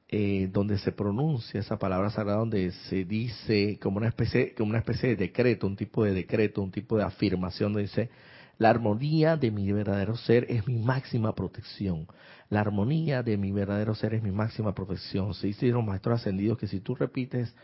[0.09, 4.79] eh, donde se pronuncia esa palabra sagrada, donde se dice como una especie, como una
[4.79, 8.11] especie de decreto, un tipo de decreto, un tipo de afirmación, donde dice,
[8.59, 12.07] la armonía de mi verdadero ser es mi máxima protección.
[12.49, 15.35] La armonía de mi verdadero ser es mi máxima protección.
[15.35, 17.55] Se dice los maestros ascendidos que si tú repites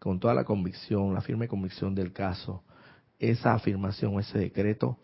[0.00, 2.62] con toda la convicción, la firme convicción del caso,
[3.20, 4.98] esa afirmación, ese decreto,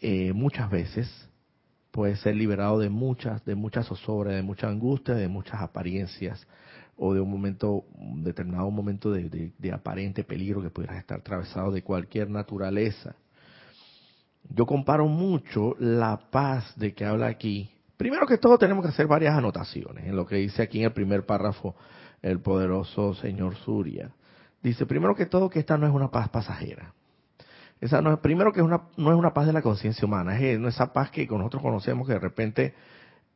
[0.00, 1.28] eh, muchas veces
[1.90, 6.46] puede ser liberado de muchas, de muchas zozobras, de mucha angustia, de muchas apariencias,
[6.96, 7.84] o de un momento,
[8.16, 13.14] determinado momento de, de aparente peligro que pudiera estar atravesado de cualquier naturaleza.
[14.50, 17.70] Yo comparo mucho la paz de que habla aquí.
[17.96, 20.92] Primero que todo tenemos que hacer varias anotaciones en lo que dice aquí en el
[20.92, 21.76] primer párrafo
[22.22, 24.10] el poderoso señor Surya.
[24.62, 26.94] Dice, primero que todo, que esta no es una paz pasajera.
[27.80, 30.60] Esa no es, primero que una, no es una paz de la conciencia humana, es
[30.60, 32.74] esa paz que nosotros conocemos que de repente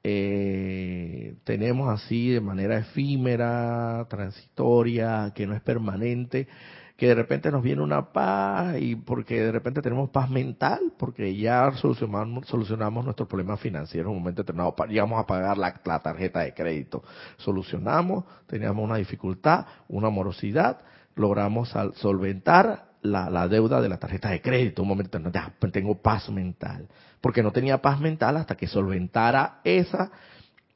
[0.05, 6.49] eh, tenemos así de manera efímera, transitoria, que no es permanente,
[6.97, 11.37] que de repente nos viene una paz y porque de repente tenemos paz mental, porque
[11.37, 16.41] ya solucionamos, solucionamos nuestros problemas financieros en un momento determinado, llegamos a pagar la, tarjeta
[16.41, 17.03] de crédito,
[17.37, 20.81] solucionamos, teníamos una dificultad, una morosidad,
[21.15, 26.31] logramos solventar la, deuda de la tarjeta de crédito, un momento determinado, ya tengo paz
[26.31, 26.89] mental,
[27.21, 30.11] porque no tenía paz mental hasta que solventara esa,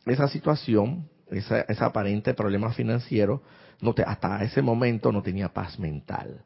[0.04, 3.42] esa situación, esa, ese aparente problema financiero,
[3.80, 6.40] no te, hasta ese momento no tenía paz mental.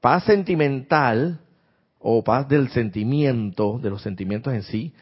[0.00, 1.40] Paz sentimental
[1.98, 4.94] o paz del sentimiento, de los sentimientos en sí,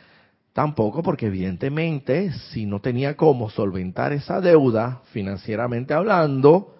[0.53, 6.77] tampoco porque evidentemente si no tenía cómo solventar esa deuda financieramente hablando,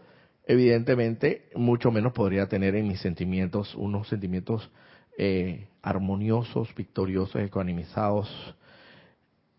[0.47, 4.71] evidentemente mucho menos podría tener en mis sentimientos unos sentimientos
[5.19, 8.29] eh, armoniosos, victoriosos, ecuanimizados,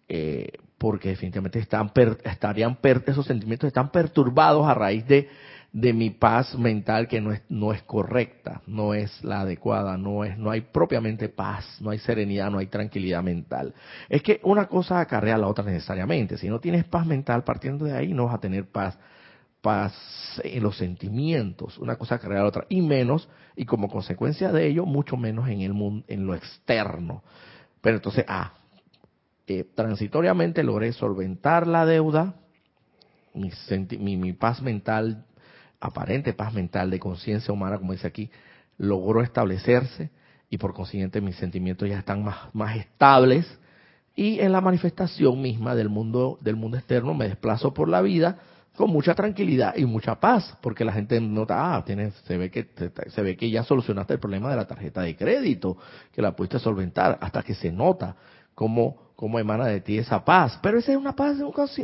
[0.08, 1.92] eh, porque definitivamente están
[2.26, 5.30] estarían esos sentimientos están perturbados a raíz de,
[5.72, 10.26] de mi paz mental que no es no es correcta, no es la adecuada, no
[10.26, 13.74] es no hay propiamente paz, no hay serenidad, no hay tranquilidad mental.
[14.10, 16.38] Es que una cosa acarrea a la otra necesariamente.
[16.38, 18.98] Si no tienes paz mental, partiendo de ahí no vas a tener paz
[20.44, 24.68] en los sentimientos, una cosa acarrea a la otra y menos y como consecuencia de
[24.68, 27.24] ello mucho menos en el mundo en lo externo.
[27.82, 28.54] Pero entonces, ah,
[29.48, 32.36] eh, transitoriamente logré solventar la deuda,
[33.34, 35.26] mi, mi, paz mental,
[35.80, 38.30] aparente paz mental de conciencia humana, como dice aquí,
[38.78, 40.12] logró establecerse
[40.50, 43.60] y por consiguiente mis sentimientos ya están más, más estables
[44.16, 48.38] y en la manifestación misma del mundo del mundo externo me desplazo por la vida
[48.76, 52.68] con mucha tranquilidad y mucha paz porque la gente nota ah tiene, se ve que
[53.08, 55.78] se ve que ya solucionaste el problema de la tarjeta de crédito
[56.12, 58.16] que la pudiste solventar hasta que se nota
[58.56, 60.60] cómo cómo emana de ti esa paz.
[60.62, 61.38] Pero esa es una paz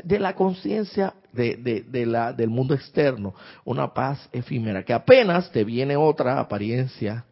[0.04, 5.95] de la conciencia de, de, del mundo externo, una paz efímera, que apenas te viene
[5.95, 7.25] otra apariencia,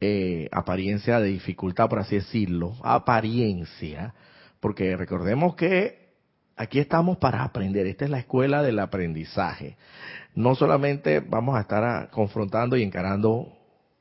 [0.00, 4.14] eh, apariencia de dificultad, por así decirlo, apariencia,
[4.60, 5.99] porque recordemos que
[6.60, 7.86] aquí estamos para aprender.
[7.86, 9.78] Esta es la escuela del aprendizaje.
[10.34, 13.56] No solamente vamos a estar confrontando y encarando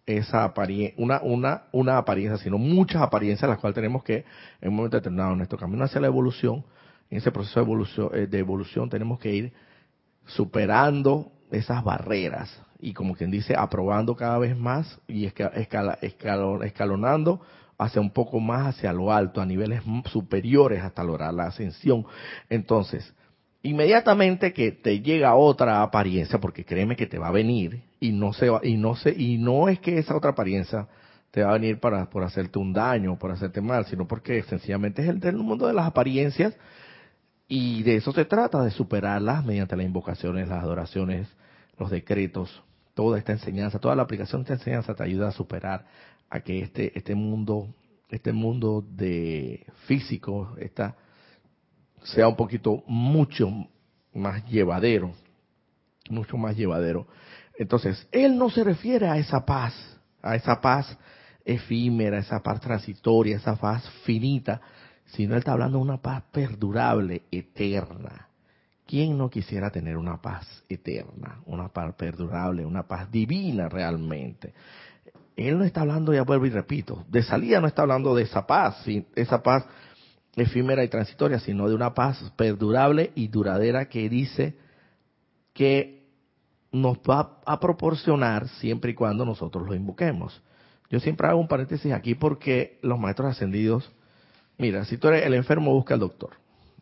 [0.06, 4.26] esa apariencia, una, una, una apariencia, sino muchas apariencias las cuales tenemos que,
[4.60, 6.66] en un momento determinado, en nuestro camino hacia la evolución,
[7.10, 9.54] en ese proceso de evolución, eh, de evolución tenemos que ir
[10.26, 15.26] superando esas barreras y como quien dice, aprobando cada vez más y
[16.62, 17.42] escalonando
[17.80, 22.06] hacia un poco más hacia lo alto, a niveles superiores hasta lograr la ascensión.
[22.50, 23.16] Entonces,
[23.64, 28.34] inmediatamente que te llega otra apariencia, porque créeme que te va a venir y no
[28.34, 30.88] se va, y no se y no es que esa otra apariencia
[31.32, 35.02] te va a venir para por hacerte un daño, por hacerte mal, sino porque sencillamente
[35.02, 36.56] es el del mundo de las apariencias
[37.48, 41.28] y de eso se trata, de superarlas mediante las invocaciones, las adoraciones,
[41.80, 42.62] los decretos,
[42.94, 45.86] toda esta enseñanza, toda la aplicación de esta enseñanza te ayuda a superar
[46.30, 47.74] a que este este mundo,
[48.10, 50.96] este mundo de físico, esta
[52.04, 53.50] sea un poquito mucho
[54.14, 55.12] más llevadero,
[56.10, 57.08] mucho más llevadero.
[57.58, 59.74] Entonces, él no se refiere a esa paz,
[60.22, 60.98] a esa paz
[61.44, 64.62] efímera, esa paz transitoria, esa paz finita,
[65.06, 68.28] sino él está hablando de una paz perdurable, eterna.
[68.86, 74.54] ¿Quién no quisiera tener una paz eterna, una paz perdurable, una paz divina realmente?
[75.48, 78.46] Él no está hablando, ya vuelvo y repito, de salida no está hablando de esa
[78.46, 78.84] paz,
[79.16, 79.66] esa paz
[80.36, 84.56] efímera y transitoria, sino de una paz perdurable y duradera que dice
[85.54, 86.04] que
[86.72, 90.42] nos va a proporcionar siempre y cuando nosotros lo invoquemos.
[90.90, 93.92] Yo siempre hago un paréntesis aquí porque los maestros ascendidos,
[94.58, 96.32] mira, si tú eres el enfermo, busca al doctor.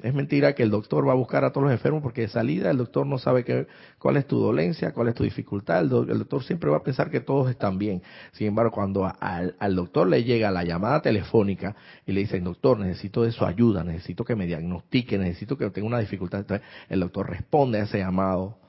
[0.01, 2.69] Es mentira que el doctor va a buscar a todos los enfermos porque de salida
[2.69, 3.65] el doctor no sabe qué,
[3.97, 5.81] cuál es tu dolencia, cuál es tu dificultad.
[5.81, 8.03] El, doctor siempre va a pensar que todos están bien.
[8.33, 13.23] Sin embargo, cuando al, doctor le llega la llamada telefónica y le dicen, doctor, necesito
[13.23, 17.29] de su ayuda, necesito que me diagnostique, necesito que tenga una dificultad, entonces el doctor
[17.29, 18.59] responde a ese llamado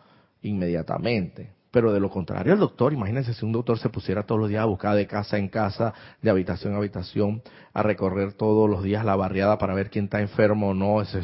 [0.41, 1.58] inmediatamente.
[1.71, 4.63] Pero de lo contrario, el doctor, imagínense si un doctor se pusiera todos los días
[4.63, 7.43] a buscar de casa en casa, de habitación en habitación,
[7.75, 11.19] a recorrer todos los días la barriada para ver quién está enfermo o no, eso,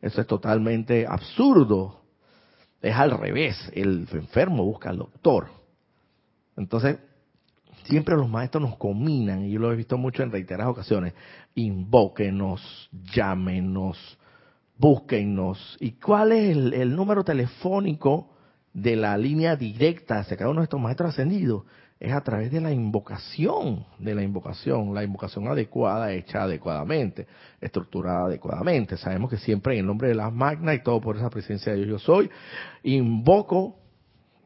[0.00, 2.02] es totalmente absurdo.
[2.80, 5.48] Es al revés, el enfermo busca al doctor.
[6.56, 6.98] Entonces,
[7.84, 11.14] siempre los maestros nos combinan, y yo lo he visto mucho en reiteradas ocasiones,
[11.56, 14.18] invóquenos, llámenos,
[14.78, 15.76] búsquennos.
[15.80, 18.31] ¿Y cuál es el número telefónico?
[18.72, 21.64] De la línea directa hacia cada uno de estos maestros ascendidos
[22.02, 27.28] es a través de la invocación, de la invocación, la invocación adecuada, hecha adecuadamente,
[27.60, 28.96] estructurada adecuadamente.
[28.96, 31.84] Sabemos que siempre en el nombre de la magna y todo por esa presencia de
[31.84, 32.30] Dios yo soy,
[32.82, 33.76] invoco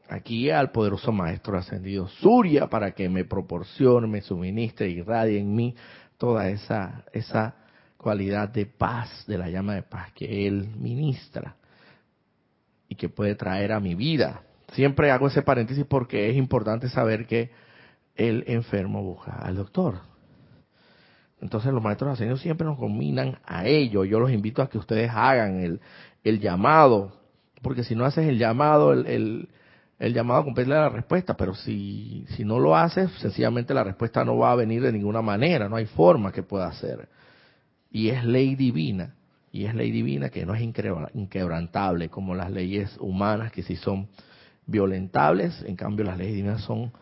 [0.06, 5.74] aquí al poderoso maestro ascendido Surya para que me proporcione, me suministre, irradie en mí
[6.18, 7.54] toda esa, esa
[7.96, 11.56] cualidad de paz, de la llama de paz que él ministra
[12.88, 14.42] y que puede traer a mi vida.
[14.72, 17.50] Siempre hago ese paréntesis porque es importante saber que
[18.14, 20.00] el enfermo busca al doctor.
[21.40, 24.04] Entonces los maestros ascendidos siempre nos combinan a ello.
[24.04, 25.80] Yo los invito a que ustedes hagan el,
[26.24, 27.12] el llamado,
[27.62, 29.48] porque si no haces el llamado, el, el,
[29.98, 34.38] el llamado completa la respuesta, pero si, si no lo haces, sencillamente la respuesta no
[34.38, 37.08] va a venir de ninguna manera, no hay forma que pueda hacer.
[37.90, 39.14] Y es ley divina
[39.56, 44.08] y es ley divina que no es inquebrantable como las leyes humanas que sí son
[44.66, 46.92] violentables, en cambio las leyes divinas son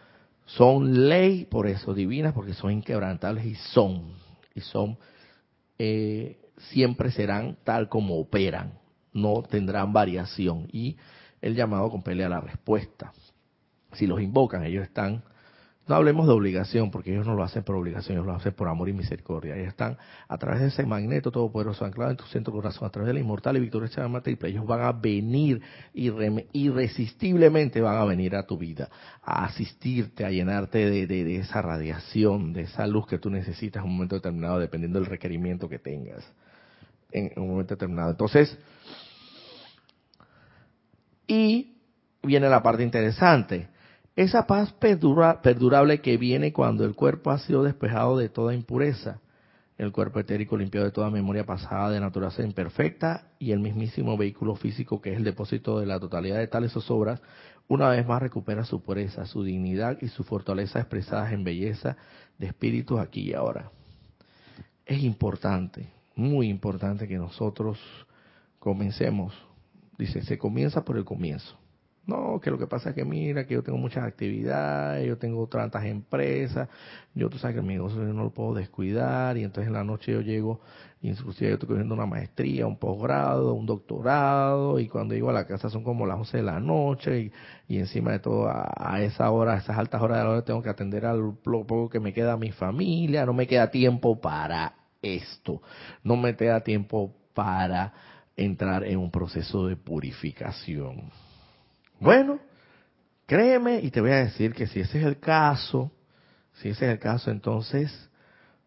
[0.46, 4.12] son ley por eso divinas porque son inquebrantables y son
[4.54, 4.98] y son
[5.78, 6.38] eh,
[6.70, 8.74] siempre serán tal como operan,
[9.12, 10.68] no tendrán variación.
[10.72, 10.96] Y
[11.40, 13.12] el llamado compele a la respuesta.
[13.92, 15.22] Si los invocan, ellos están
[15.86, 18.68] no hablemos de obligación, porque ellos no lo hacen por obligación, ellos lo hacen por
[18.68, 19.54] amor y misericordia.
[19.54, 23.08] Ellos están a través de ese magneto todopoderoso anclado en tu centro corazón, a través
[23.08, 24.48] de la inmortal y victoriosa llama triple.
[24.48, 25.60] Ellos van a venir
[25.92, 28.88] irresistiblemente, van a venir a tu vida,
[29.22, 33.90] a asistirte, a llenarte de, de esa radiación, de esa luz que tú necesitas en
[33.90, 36.24] un momento determinado, dependiendo del requerimiento que tengas
[37.12, 38.10] en un momento determinado.
[38.10, 38.58] Entonces,
[41.26, 41.76] y
[42.22, 43.73] viene la parte interesante
[44.16, 49.20] esa paz perdurable que viene cuando el cuerpo ha sido despejado de toda impureza,
[49.76, 54.54] el cuerpo etérico limpiado de toda memoria pasada de naturaleza imperfecta y el mismísimo vehículo
[54.54, 57.20] físico que es el depósito de la totalidad de tales obras,
[57.66, 61.96] una vez más recupera su pureza, su dignidad y su fortaleza expresadas en belleza
[62.38, 63.72] de espíritus aquí y ahora.
[64.86, 67.80] Es importante, muy importante que nosotros
[68.60, 69.34] comencemos.
[69.98, 71.56] Dice, se comienza por el comienzo.
[72.06, 75.46] No, que lo que pasa es que mira, que yo tengo muchas actividades, yo tengo
[75.46, 76.68] tantas empresas,
[77.14, 80.12] yo tú sabes que mi negocio no lo puedo descuidar y entonces en la noche
[80.12, 80.60] yo llego,
[81.00, 85.46] inclusive yo estoy cogiendo una maestría, un posgrado, un doctorado y cuando llego a la
[85.46, 87.32] casa son como las 11 de la noche
[87.68, 90.62] y, encima de todo a, esa hora, a esas altas horas de la hora tengo
[90.62, 94.74] que atender al poco que me queda a mi familia, no me queda tiempo para
[95.00, 95.62] esto,
[96.02, 97.94] no me queda tiempo para
[98.36, 101.10] entrar en un proceso de purificación.
[102.04, 102.38] Bueno,
[103.24, 105.90] créeme y te voy a decir que si ese es el caso,
[106.52, 108.10] si ese es el caso, entonces,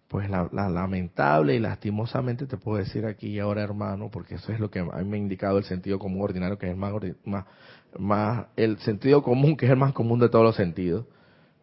[0.08, 4.60] pues la, lamentable y lastimosamente te puedo decir aquí y ahora, hermano, porque eso es
[4.60, 6.94] lo que a mí me ha indicado el sentido común ordinario, que es el más,
[7.26, 7.46] más,
[8.00, 11.06] más, el sentido común, que es el más común de todos los sentidos,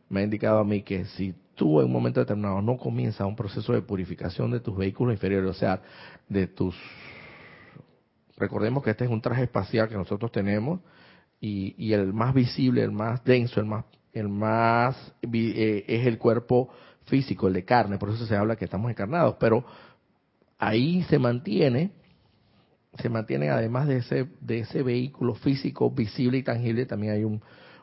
[0.09, 3.35] me ha indicado a mí que si tú en un momento determinado no comienzas un
[3.35, 5.83] proceso de purificación de tus vehículos inferiores, o sea,
[6.29, 6.77] de tus...
[8.37, 10.79] Recordemos que este es un traje espacial que nosotros tenemos,
[11.47, 16.71] y, el más visible, el más denso, el más, el más eh, es el cuerpo
[17.05, 19.65] físico, el de carne, por eso se habla que estamos encarnados, pero
[20.59, 21.91] ahí se mantiene,
[22.99, 27.43] se mantiene además de ese, de ese vehículo físico visible y tangible, también hay un,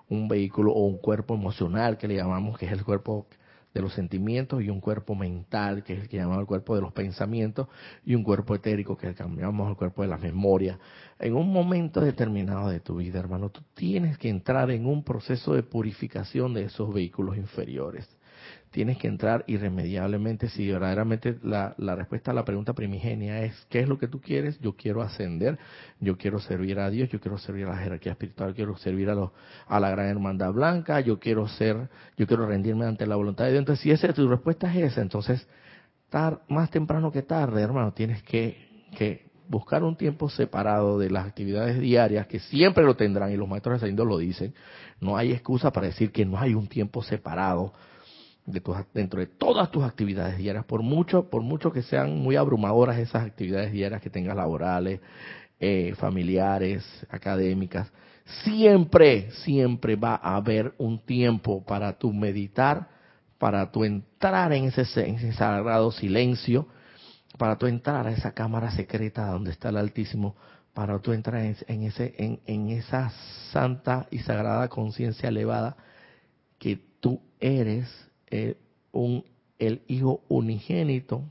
[0.09, 3.27] un vehículo o un cuerpo emocional que le llamamos, que es el cuerpo
[3.73, 6.81] de los sentimientos y un cuerpo mental, que es el que llamamos el cuerpo de
[6.81, 7.67] los pensamientos,
[8.05, 10.79] y un cuerpo etérico, que es el que llamamos el cuerpo de la memoria.
[11.19, 15.53] En un momento determinado de tu vida, hermano, tú tienes que entrar en un proceso
[15.53, 18.09] de purificación de esos vehículos inferiores
[18.71, 20.47] tienes que entrar irremediablemente.
[20.49, 24.21] Si verdaderamente la, la, respuesta a la pregunta primigenia es ¿qué es lo que tú
[24.21, 24.59] quieres?
[24.59, 25.59] Yo quiero ascender,
[25.99, 29.31] yo quiero servir a Dios, yo quiero servir a la jerarquía espiritual, quiero servir a,
[29.67, 33.51] a la gran hermandad blanca, yo quiero ser, yo quiero rendirme ante la voluntad de
[33.51, 33.59] Dios.
[33.59, 35.45] Entonces, si esa tu respuesta es esa, entonces,
[36.09, 41.27] tar, más temprano que tarde, hermano, tienes que, que buscar un tiempo separado de las
[41.27, 44.53] actividades diarias, que siempre lo tendrán, y los maestros ascendidos lo dicen,
[45.01, 47.73] no hay excusa para decir que no hay un tiempo separado
[48.51, 48.61] de
[48.93, 53.25] dentro de todas tus actividades diarias, por mucho, por mucho que sean muy abrumadoras esas
[53.25, 54.99] actividades diarias que tengas laborales,
[55.59, 57.91] eh, familiares, académicas,
[58.43, 62.87] siempre, siempre va a haber un tiempo para tu meditar,
[63.37, 64.85] para tu entrar en ese,
[65.33, 66.67] sagrado silencio,
[67.37, 70.35] para tu entrar a esa cámara secreta donde está el Altísimo,
[70.73, 73.11] para tu entrar en, ese, en, en esa
[73.51, 75.75] santa y sagrada conciencia elevada
[76.57, 77.87] que tú eres
[78.31, 78.55] eh,
[78.91, 79.23] un,
[79.59, 81.23] el Hijo unigénito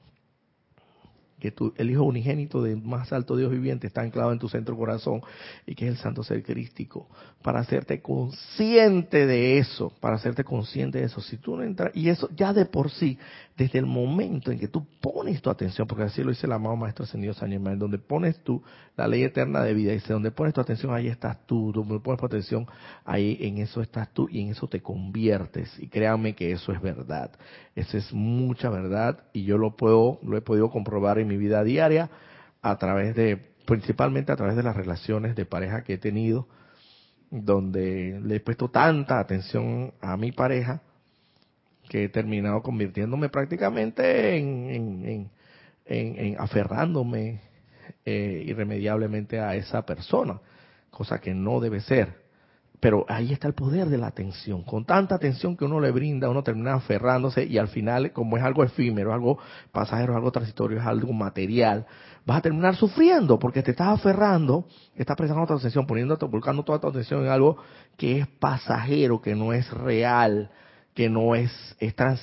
[1.40, 5.20] que el Hijo unigénito del más alto Dios viviente está anclado en tu centro corazón
[5.66, 7.08] y que es el Santo Ser Crístico,
[7.42, 11.20] para hacerte consciente de eso, para hacerte consciente de eso.
[11.20, 13.18] Si tú no entras, y eso ya de por sí,
[13.56, 16.76] desde el momento en que tú pones tu atención, porque así lo dice el amado
[16.76, 18.62] Maestro Ascendido San Germán, donde pones tú
[18.96, 22.20] la ley eterna de vida, dice, donde pones tu atención, ahí estás tú, donde pones
[22.20, 22.66] tu atención,
[23.04, 25.78] ahí en eso estás tú y en eso te conviertes.
[25.78, 27.30] Y créanme que eso es verdad.
[27.74, 31.62] Eso es mucha verdad y yo lo puedo, lo he podido comprobar en mi vida
[31.62, 32.10] diaria
[32.60, 36.48] a través de, principalmente a través de las relaciones de pareja que he tenido,
[37.30, 40.82] donde le he puesto tanta atención a mi pareja
[41.88, 45.30] que he terminado convirtiéndome prácticamente en,
[45.86, 47.40] en, aferrándome
[48.04, 50.40] eh, irremediablemente a esa persona,
[50.90, 52.19] cosa que no debe ser.
[52.80, 54.62] Pero ahí está el poder de la atención.
[54.62, 58.42] Con tanta atención que uno le brinda, uno termina aferrándose y al final, como es
[58.42, 59.38] algo efímero, algo
[59.70, 61.86] pasajero, algo transitorio, es algo material,
[62.24, 66.80] vas a terminar sufriendo porque te estás aferrando, estás prestando tu atención, poniendo, volcando toda
[66.80, 67.58] tu atención en algo
[67.98, 70.50] que es pasajero, que no es real,
[70.94, 71.50] que no es,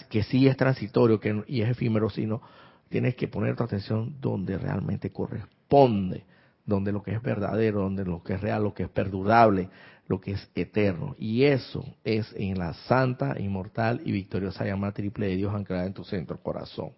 [0.09, 2.41] que sí es transitorio que, y es efímero, sino
[2.89, 6.25] tienes que poner tu atención donde realmente corresponde,
[6.65, 9.69] donde lo que es verdadero, donde lo que es real, lo que es perdurable,
[10.07, 11.15] lo que es eterno.
[11.19, 15.93] Y eso es en la santa, inmortal y victoriosa llama triple de Dios anclada en
[15.93, 16.91] tu centro corazón.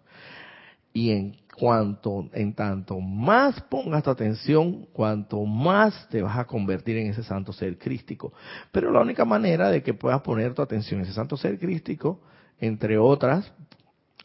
[0.92, 6.96] Y en cuanto, en tanto más pongas tu atención, cuanto más te vas a convertir
[6.96, 8.32] en ese santo ser crístico.
[8.72, 12.20] Pero la única manera de que puedas poner tu atención en ese santo ser crístico,
[12.58, 13.52] entre otras,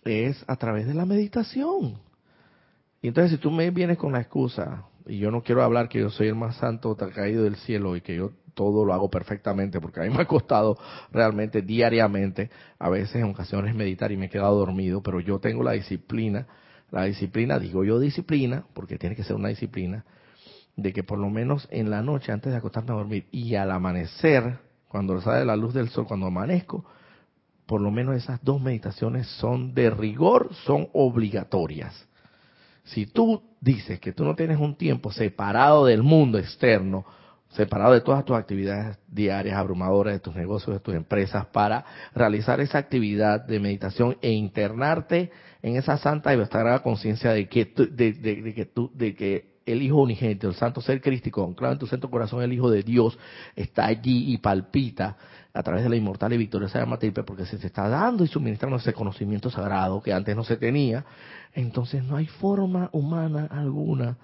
[0.04, 2.00] es a través de la meditación.
[3.02, 6.00] Y entonces si tú me vienes con la excusa, y yo no quiero hablar que
[6.00, 9.80] yo soy el más santo caído del cielo y que yo todo lo hago perfectamente,
[9.80, 10.78] porque a mí me ha costado
[11.12, 12.50] realmente diariamente,
[12.80, 16.48] a veces en ocasiones meditar y me he quedado dormido, pero yo tengo la disciplina,
[16.90, 20.06] la disciplina, digo yo disciplina, porque tiene que ser una disciplina,
[20.76, 23.72] de que por lo menos en la noche antes de acostarme a dormir y al
[23.72, 26.86] amanecer, cuando sale la luz del sol, cuando amanezco,
[27.66, 32.08] por lo menos esas dos meditaciones son de rigor, son obligatorias.
[32.84, 37.06] Si tú dices que tú no tienes un tiempo separado del mundo externo
[37.50, 42.60] separado de todas tus actividades diarias, abrumadoras, de tus negocios, de tus empresas, para realizar
[42.60, 45.32] esa actividad de meditación e internarte
[45.62, 49.82] en esa santa y la conciencia de que, de, de, que tú, de que el
[49.82, 53.18] Hijo Unigente, el Santo Ser Crístico, anclado en tu centro corazón, el Hijo de Dios,
[53.56, 55.18] está allí y palpita
[55.54, 58.78] a través de la inmortal y victoriosa llama porque se te está dando y suministrando
[58.78, 61.06] ese conocimiento sagrado que antes no se tenía,
[61.54, 64.18] entonces no hay forma humana alguna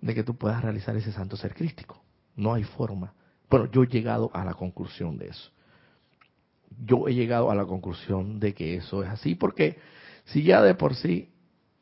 [0.00, 2.02] de que tú puedas realizar ese Santo Ser Crístico.
[2.38, 3.12] No hay forma.
[3.50, 5.50] Bueno, yo he llegado a la conclusión de eso.
[6.84, 9.78] Yo he llegado a la conclusión de que eso es así, porque
[10.26, 11.30] si ya de por sí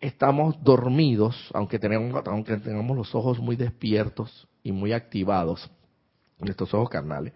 [0.00, 5.70] estamos dormidos, aunque tengamos los ojos muy despiertos y muy activados,
[6.40, 7.34] estos ojos carnales,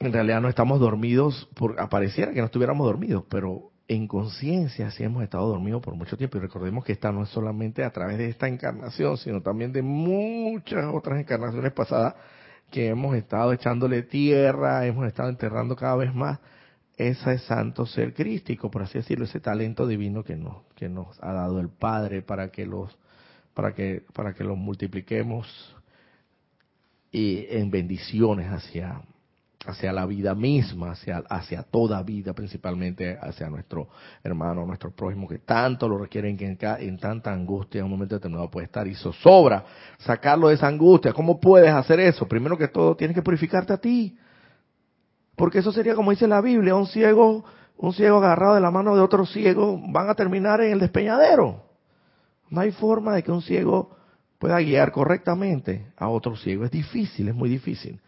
[0.00, 5.04] en realidad no estamos dormidos, por, apareciera que no estuviéramos dormidos, pero en conciencia sí
[5.04, 6.38] hemos estado dormidos por mucho tiempo.
[6.38, 9.82] Y recordemos que esta no es solamente a través de esta encarnación, sino también de
[9.82, 12.14] muchas otras encarnaciones pasadas
[12.70, 16.38] que hemos estado echándole tierra, hemos estado enterrando cada vez más
[16.96, 21.32] ese santo ser crístico, por así decirlo, ese talento divino que nos, que nos ha
[21.32, 22.96] dado el Padre para que los,
[23.54, 25.76] para que, para que los multipliquemos
[27.10, 29.02] y en bendiciones hacia,
[29.66, 33.88] hacia la vida misma, hacia, hacia toda vida, principalmente hacia nuestro
[34.22, 38.16] hermano, nuestro prójimo, que tanto lo requieren, que en, en tanta angustia en un momento
[38.16, 39.64] determinado puede estar y sobra
[39.98, 41.12] sacarlo de esa angustia.
[41.12, 42.26] ¿Cómo puedes hacer eso?
[42.26, 44.18] Primero que todo, tienes que purificarte a ti.
[45.36, 47.44] Porque eso sería como dice la Biblia, un ciego,
[47.76, 51.62] un ciego agarrado de la mano de otro ciego van a terminar en el despeñadero.
[52.50, 53.96] No hay forma de que un ciego
[54.38, 56.64] pueda guiar correctamente a otro ciego.
[56.64, 58.00] Es difícil, es muy difícil.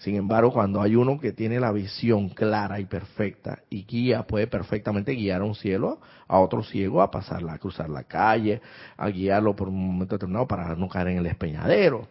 [0.00, 4.46] Sin embargo, cuando hay uno que tiene la visión clara y perfecta y guía, puede
[4.46, 8.62] perfectamente guiar a un cielo, a otro ciego a pasarla, a cruzar la calle,
[8.96, 12.08] a guiarlo por un momento determinado para no caer en el despeñadero.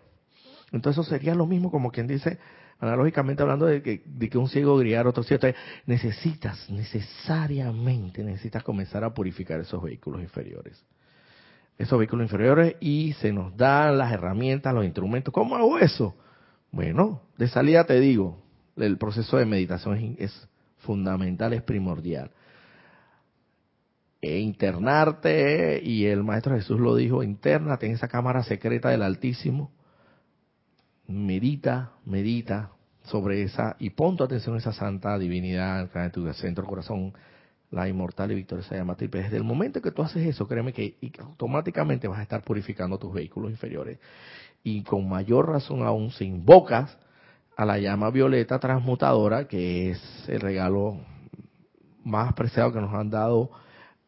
[0.72, 2.38] Entonces eso sería lo mismo como quien dice,
[2.80, 5.48] analógicamente hablando de que, de que un ciego guiar a otro ciego.
[5.88, 10.86] necesitas, necesariamente necesitas comenzar a purificar esos vehículos inferiores.
[11.76, 15.34] Esos vehículos inferiores y se nos dan las herramientas, los instrumentos.
[15.34, 16.16] ¿Cómo hago eso?
[16.72, 18.42] Bueno, de salida te digo,
[18.76, 20.48] el proceso de meditación es,
[20.78, 22.32] fundamental, es primordial.
[24.22, 29.72] E internarte, y el Maestro Jesús lo dijo, internate en esa cámara secreta del Altísimo,
[31.08, 32.72] medita, medita
[33.04, 37.14] sobre esa y pon tu atención en esa santa divinidad en tu centro corazón,
[37.72, 39.24] la inmortal y victoriosa llama triple.
[39.24, 43.14] Desde el momento que tú haces eso, créeme que automáticamente vas a estar purificando tus
[43.14, 44.00] vehículos inferiores.
[44.64, 46.98] Y con mayor razón aún, si invocas
[47.56, 50.98] a la llama violeta transmutadora, que es el regalo
[52.04, 53.52] más preciado que nos han dado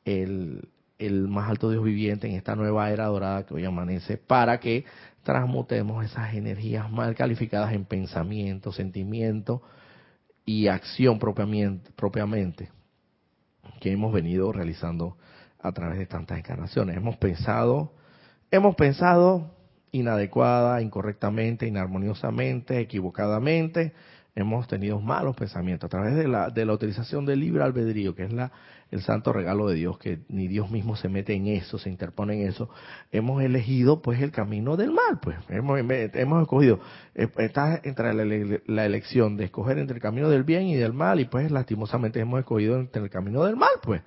[0.06, 4.60] el, el más alto Dios viviente en esta nueva era dorada que hoy amanece, para
[4.60, 4.86] que
[5.24, 9.62] transmutemos esas energías mal calificadas en pensamiento, sentimiento
[10.46, 12.70] y acción propiamente, propiamente
[13.80, 15.18] que hemos venido realizando
[15.60, 16.96] a través de tantas encarnaciones.
[16.96, 17.94] Hemos pensado,
[18.50, 19.52] hemos pensado
[19.92, 23.94] inadecuada, incorrectamente, inarmoniosamente, equivocadamente,
[24.36, 28.24] hemos tenido malos pensamientos a través de la, de la utilización del libre albedrío, que
[28.24, 28.52] es la,
[28.92, 32.42] el santo regalo de Dios, que ni Dios mismo se mete en eso, se interpone
[32.42, 32.70] en eso.
[33.12, 36.80] Hemos elegido pues el camino del mal, pues hemos, hemos escogido,
[37.16, 41.20] eh, está entre la, elección de escoger entre el camino del bien y del mal,
[41.20, 44.02] y pues lastimosamente hemos escogido entre el camino del mal, pues.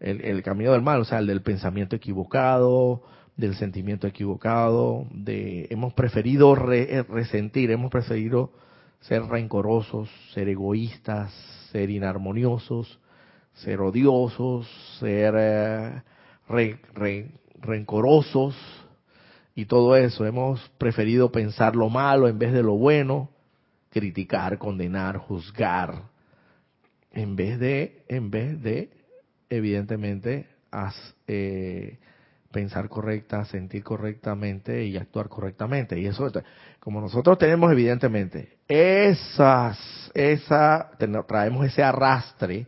[0.00, 3.04] El, el camino del mal, o sea, el del pensamiento equivocado,
[3.42, 8.52] del sentimiento equivocado, de hemos preferido eh, resentir, hemos preferido
[9.00, 11.32] ser rencorosos, ser egoístas,
[11.72, 13.00] ser inarmoniosos,
[13.54, 14.68] ser odiosos,
[15.00, 16.02] ser eh,
[17.60, 18.56] rencorosos
[19.56, 20.24] y todo eso.
[20.24, 23.28] Hemos preferido pensar lo malo en vez de lo bueno,
[23.90, 26.04] criticar, condenar, juzgar,
[27.10, 28.90] en vez de, en vez de,
[29.50, 30.46] evidentemente,
[31.26, 31.98] eh,
[32.52, 35.98] pensar correcta, sentir correctamente y actuar correctamente.
[35.98, 36.30] Y eso,
[36.78, 39.78] como nosotros tenemos evidentemente esas,
[40.14, 40.90] esa,
[41.26, 42.66] traemos ese arrastre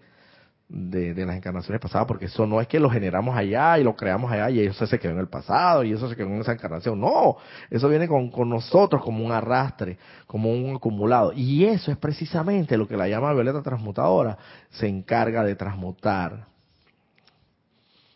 [0.68, 4.32] de, las encarnaciones pasadas, porque eso no es que lo generamos allá y lo creamos
[4.32, 7.00] allá y eso se quedó en el pasado y eso se quedó en esa encarnación.
[7.00, 7.36] No,
[7.70, 11.32] eso viene con, con nosotros como un arrastre, como un acumulado.
[11.32, 14.36] Y eso es precisamente lo que la llama violeta transmutadora
[14.70, 16.53] se encarga de transmutar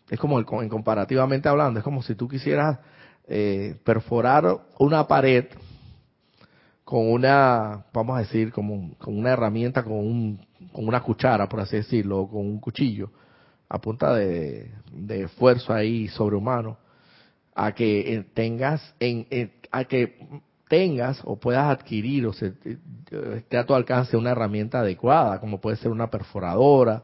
[0.09, 2.79] es como, el, en comparativamente hablando, es como si tú quisieras
[3.27, 5.45] eh, perforar una pared
[6.83, 10.39] con una, vamos a decir, como, con una herramienta, con, un,
[10.71, 13.11] con una cuchara, por así decirlo, o con un cuchillo,
[13.69, 14.71] a punta de,
[15.07, 16.77] esfuerzo ahí sobrehumano,
[17.53, 19.27] a que eh, tengas, en,
[19.71, 20.17] a que
[20.67, 22.53] tengas o puedas adquirir o se,
[23.35, 27.03] esté a tu alcance una herramienta adecuada, como puede ser una perforadora,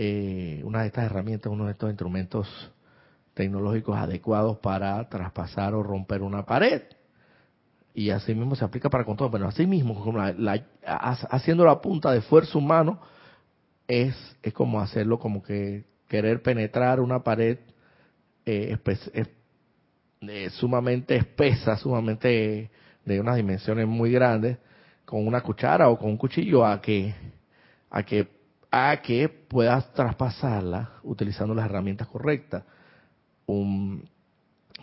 [0.00, 2.70] eh, una de estas herramientas, uno de estos instrumentos
[3.34, 6.82] tecnológicos adecuados para traspasar o romper una pared.
[7.94, 9.28] Y así mismo se aplica para con todo.
[9.28, 10.14] Pero así mismo,
[10.94, 13.00] haciendo la punta de esfuerzo humano,
[13.88, 17.58] es, es como hacerlo como que querer penetrar una pared
[18.46, 18.78] eh,
[20.20, 22.70] eh, sumamente espesa, sumamente
[23.04, 24.58] de unas dimensiones muy grandes,
[25.04, 27.12] con una cuchara o con un cuchillo a que
[27.90, 28.37] a que
[28.70, 32.64] a que puedas traspasarla utilizando las herramientas correctas.
[33.46, 34.08] Un,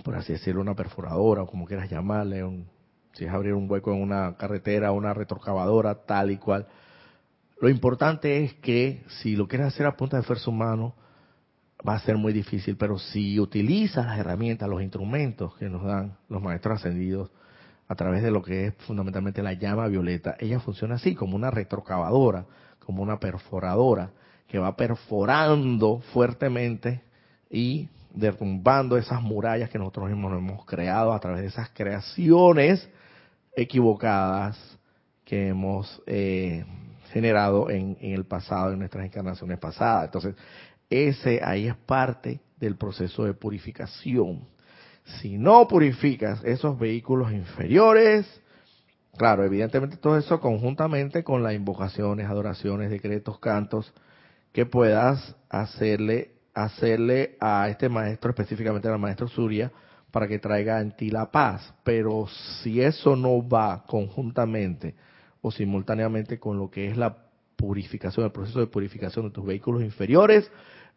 [0.04, 2.68] por así decirlo, una perforadora o como quieras llamarle, un,
[3.14, 6.68] si es abrir un hueco en una carretera, una retrocavadora, tal y cual.
[7.62, 10.96] Lo importante es que si lo quieres hacer a punta de esfuerzo humano,
[11.88, 16.18] va a ser muy difícil, pero si utilizas las herramientas, los instrumentos que nos dan
[16.30, 17.30] los maestros ascendidos
[17.88, 21.52] a través de lo que es fundamentalmente la llama violeta, ella funciona así, como una
[21.52, 22.46] retrocavadora,
[22.86, 24.12] como una perforadora,
[24.48, 27.02] que va perforando fuertemente
[27.50, 32.88] y derrumbando esas murallas que nosotros mismos hemos creado a través de esas creaciones
[33.56, 34.58] equivocadas
[35.26, 36.64] que hemos eh,
[37.12, 40.06] generado en, en, el pasado, en nuestras encarnaciones pasadas.
[40.06, 40.36] Entonces,
[40.90, 44.42] ese ahí es parte del proceso de purificación.
[45.20, 48.26] Si no purificas esos vehículos inferiores,
[49.18, 53.94] claro, evidentemente todo eso conjuntamente con las invocaciones, adoraciones, decretos, cantos,
[54.52, 59.72] que puedas hacerle, hacerle a este maestro, específicamente al maestro Surya,
[60.12, 61.74] para que traiga en ti la paz.
[61.84, 62.28] Pero
[62.62, 64.96] si eso no va conjuntamente
[65.42, 67.18] o simultáneamente con lo que es la
[67.56, 70.50] purificación, el proceso de purificación de tus vehículos inferiores,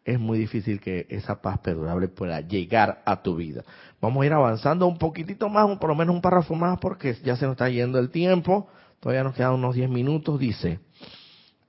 [0.09, 3.63] es muy difícil que esa paz perdurable pueda llegar a tu vida.
[4.01, 7.35] Vamos a ir avanzando un poquitito más, por lo menos un párrafo más, porque ya
[7.35, 8.67] se nos está yendo el tiempo.
[8.99, 10.39] Todavía nos quedan unos 10 minutos.
[10.39, 10.79] Dice,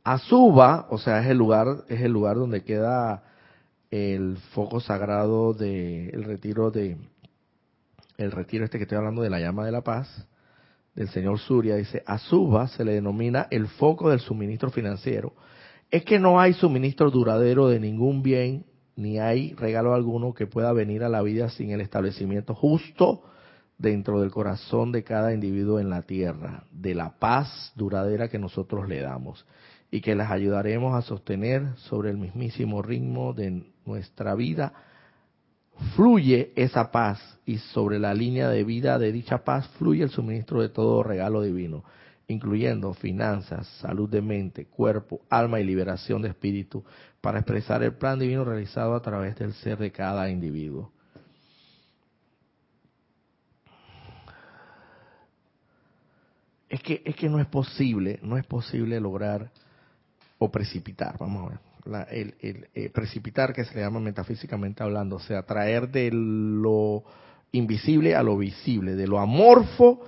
[0.02, 3.24] Azuba, o sea, es el lugar, es el lugar donde queda
[3.90, 6.96] el foco sagrado del retiro de,
[8.16, 10.26] el retiro este que estoy hablando de la llama de la paz,
[10.94, 15.34] del señor Surya, dice, Azuba se le denomina el foco del suministro financiero
[15.90, 18.64] es que no hay suministro duradero de ningún bien,
[18.96, 23.22] ni hay regalo alguno que pueda venir a la vida sin el establecimiento justo
[23.78, 28.88] dentro del corazón de cada individuo en la tierra, de la paz duradera que nosotros
[28.88, 29.46] le damos
[29.90, 34.72] y que las ayudaremos a sostener sobre el mismísimo ritmo de nuestra vida.
[35.96, 40.60] Fluye esa paz y sobre la línea de vida de dicha paz fluye el suministro
[40.60, 41.82] de todo regalo divino
[42.30, 46.84] incluyendo finanzas, salud de mente, cuerpo, alma y liberación de espíritu,
[47.20, 50.92] para expresar el plan divino realizado a través del ser de cada individuo.
[56.68, 59.50] Es que, es que no es posible, no es posible lograr
[60.38, 65.20] o precipitar, vamos a ver, el, eh, precipitar que se le llama metafísicamente hablando, o
[65.20, 67.02] sea, traer de lo
[67.50, 70.00] invisible a lo visible, de lo amorfo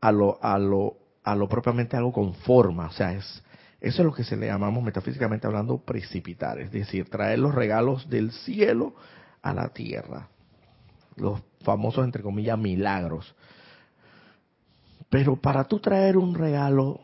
[0.00, 3.42] a lo, a lo a lo propiamente algo con forma, o sea, es
[3.80, 8.10] eso es lo que se le llamamos metafísicamente hablando precipitar, es decir, traer los regalos
[8.10, 8.94] del cielo
[9.40, 10.28] a la tierra,
[11.16, 13.34] los famosos entre comillas milagros.
[15.08, 17.00] Pero para tú traer un regalo,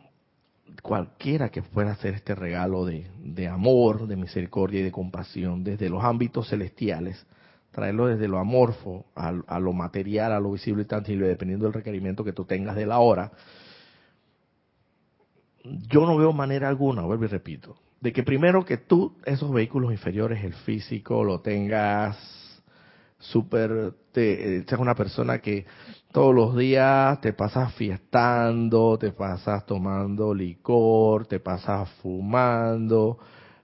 [0.83, 5.89] cualquiera que pueda ser este regalo de, de amor, de misericordia y de compasión, desde
[5.89, 7.27] los ámbitos celestiales,
[7.73, 11.73] traerlo desde lo amorfo a, a, lo material, a lo visible y tangible, dependiendo del
[11.73, 13.33] requerimiento que tú tengas de la hora,
[15.89, 19.93] yo no veo manera alguna, vuelvo y repito, de que primero que tú esos vehículos
[19.93, 22.17] inferiores, el físico, lo tengas
[23.19, 25.67] súper, te, seas una persona que
[26.13, 33.19] todos los días te pasas fiestando, te pasas tomando licor, te pasas fumando,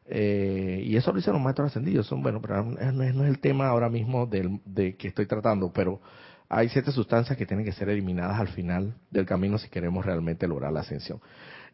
[0.07, 3.31] eh, y eso lo dicen los maestros ascendidos, son bueno, pero no es, no es
[3.31, 6.01] el tema ahora mismo del, de que estoy tratando, pero
[6.49, 10.47] hay ciertas sustancias que tienen que ser eliminadas al final del camino si queremos realmente
[10.47, 11.19] lograr la ascensión.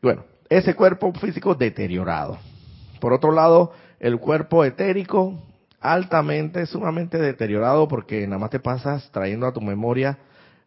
[0.01, 2.39] Bueno, ese cuerpo físico deteriorado.
[3.01, 5.43] Por otro lado, el cuerpo etérico
[5.81, 10.19] altamente, sumamente deteriorado porque nada más te pasas trayendo a tu memoria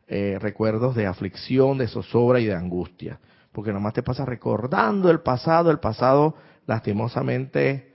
[0.08, 3.20] eh, recuerdos de aflicción, de zozobra y de angustia.
[3.54, 6.36] Porque nada más te pasas recordando el pasado, el pasado
[6.68, 7.94] lastimosamente,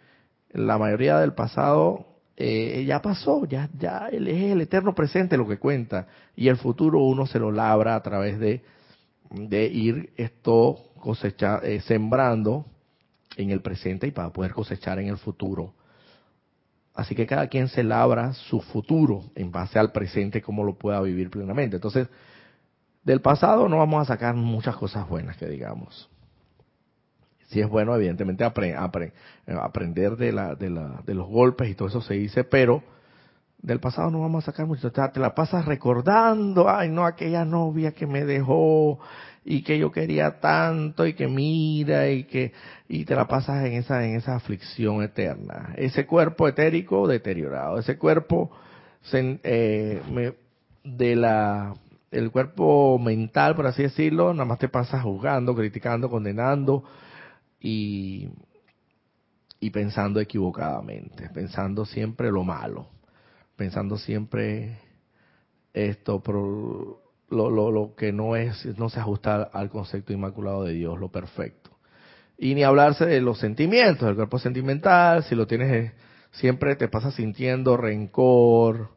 [0.52, 2.06] la mayoría del pasado
[2.38, 7.00] eh, ya pasó, ya, ya es el eterno presente lo que cuenta y el futuro
[7.00, 8.62] uno se lo labra a través de,
[9.30, 12.66] de ir esto cosechar, eh, sembrando
[13.36, 15.72] en el presente y para poder cosechar en el futuro.
[16.94, 21.00] Así que cada quien se labra su futuro en base al presente, como lo pueda
[21.00, 21.76] vivir plenamente.
[21.76, 22.08] Entonces,
[23.04, 26.10] Del pasado no vamos a sacar muchas cosas buenas que digamos.
[27.50, 32.00] Si es bueno, evidentemente, aprender de, la, de, la, de los golpes y todo eso
[32.00, 32.82] se dice, pero
[33.62, 34.90] del pasado no vamos a sacar mucho.
[34.90, 38.98] Te la pasas recordando, ay, no, aquella novia que me dejó
[39.48, 42.52] y que yo quería tanto y que mira y que
[42.88, 45.72] y te la pasas en esa en esa aflicción eterna.
[45.76, 48.50] Ese cuerpo etérico deteriorado, ese cuerpo
[49.12, 50.02] eh,
[50.84, 51.74] de la
[52.10, 56.82] el cuerpo mental, por así decirlo, nada más te pasas juzgando, criticando, condenando
[57.60, 58.28] y
[59.60, 62.88] y pensando equivocadamente, pensando siempre lo malo
[63.56, 64.78] pensando siempre
[65.72, 66.22] esto,
[67.28, 71.10] lo, lo, lo que no es, no se ajusta al concepto inmaculado de Dios, lo
[71.10, 71.70] perfecto.
[72.38, 75.92] Y ni hablarse de los sentimientos, del cuerpo sentimental, si lo tienes, eh,
[76.32, 78.90] siempre te pasas sintiendo rencor,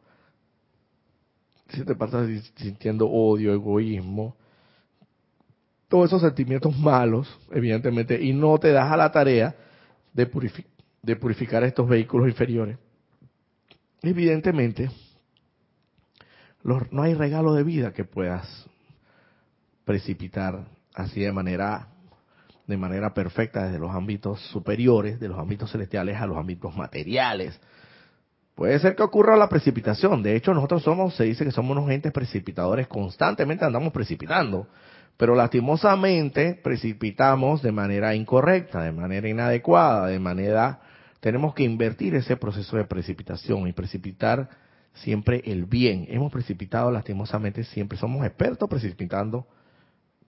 [1.69, 4.36] si te pasas sintiendo odio, egoísmo,
[5.88, 9.55] todos esos sentimientos malos, evidentemente, y no te das a la tarea
[10.13, 10.30] de,
[11.01, 12.77] de purificar estos vehículos inferiores
[14.01, 14.89] evidentemente,
[16.64, 18.68] no hay regalo de vida que puedas
[19.86, 21.88] precipitar así de manera
[22.68, 27.60] de manera perfecta desde los ámbitos superiores, de los ámbitos celestiales a los ámbitos materiales.
[28.53, 30.22] Puede ser que ocurra la precipitación.
[30.22, 34.68] De hecho, nosotros somos, se dice que somos unos entes precipitadores, constantemente andamos precipitando.
[35.18, 40.80] Pero lastimosamente precipitamos de manera incorrecta, de manera inadecuada, de manera
[41.22, 44.47] tenemos que invertir ese proceso de precipitación y precipitar
[45.01, 46.05] siempre el bien.
[46.09, 49.47] Hemos precipitado lastimosamente siempre, somos expertos precipitando,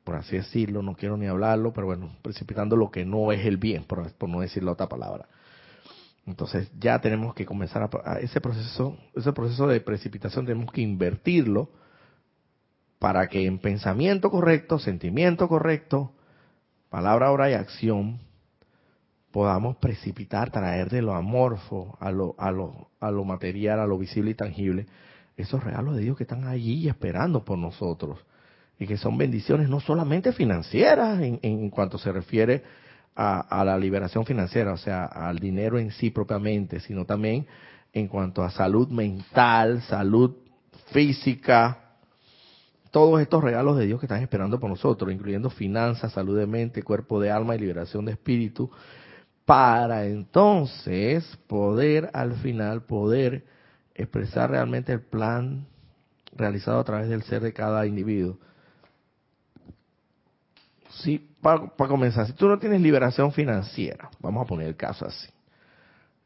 [0.03, 3.57] por así decirlo, no quiero ni hablarlo, pero bueno, precipitando lo que no es el
[3.57, 5.27] bien, por, no decir la otra palabra.
[6.25, 11.69] Entonces ya tenemos que comenzar a, ese proceso, ese proceso de precipitación tenemos que invertirlo
[12.99, 16.13] para que en pensamiento correcto, sentimiento correcto,
[16.89, 18.19] palabra, obra y acción
[19.31, 23.97] podamos precipitar, traer de lo amorfo a lo, a lo, a lo material, a lo
[23.97, 24.85] visible y tangible,
[25.37, 28.19] esos regalos de Dios que están allí esperando por nosotros
[28.77, 32.63] y que son bendiciones no solamente financieras en, en cuanto se refiere
[33.15, 37.45] a, a, la liberación financiera, o sea, al dinero en sí propiamente, sino también
[37.93, 40.35] en cuanto a salud mental, salud
[40.91, 41.81] física,
[42.91, 46.83] todos estos regalos de Dios que están esperando por nosotros, incluyendo finanzas, salud de mente,
[46.83, 48.69] cuerpo de alma y liberación de espíritu,
[49.51, 53.43] para entonces poder al final poder
[53.93, 55.67] expresar realmente el plan
[56.33, 58.37] realizado a través del ser de cada individuo.
[61.01, 65.27] Sí, para, comenzar, si tú no tienes liberación financiera, vamos a poner el caso así,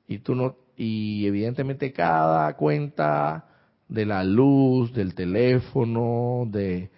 [0.07, 3.45] y tú no, y evidentemente cada cuenta
[3.89, 6.91] de la luz, del teléfono, de,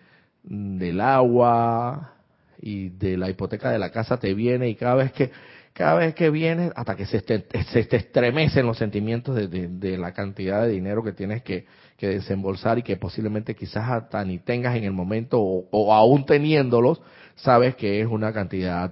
[0.43, 2.15] del agua
[2.61, 5.31] y de la hipoteca de la casa te viene y cada vez que
[5.77, 10.11] cada vez que vienes, hasta que se te, se te estremecen los sentimientos de, la
[10.11, 11.67] cantidad de dinero que tienes que,
[11.99, 16.99] desembolsar y que posiblemente quizás hasta ni tengas en el momento o, aún teniéndolos,
[17.35, 18.91] sabes que es una cantidad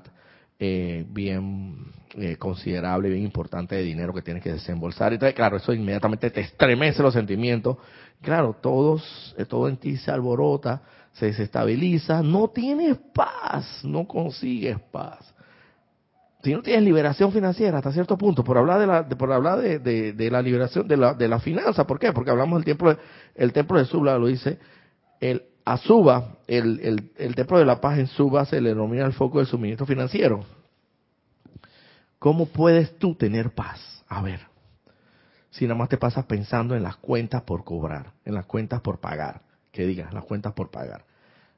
[0.59, 5.11] eh, bien eh, considerable, bien importante de dinero que tienes que desembolsar.
[5.11, 7.77] Entonces, claro, eso inmediatamente te estremece los sentimientos.
[8.21, 10.83] Claro, todos, eh, todo en ti se alborota,
[11.13, 15.34] se desestabiliza, no tienes paz, no consigues paz
[16.45, 20.29] si no tienes liberación financiera hasta cierto punto, por hablar de la, por hablar de,
[20.29, 22.13] la liberación de la, finanza, ¿por qué?
[22.13, 22.95] Porque hablamos del templo,
[23.33, 24.59] el templo de Suba, lo dice,
[25.19, 29.13] el a Suba, el, el, templo de la paz en Suba se le denomina el
[29.13, 30.45] foco del suministro financiero.
[32.19, 34.03] ¿Cómo puedes tú tener paz?
[34.07, 34.41] A ver,
[35.49, 38.99] si nada más te pasas pensando en las cuentas por cobrar, en las cuentas por
[38.99, 39.41] pagar,
[39.71, 41.05] que digas, las cuentas por pagar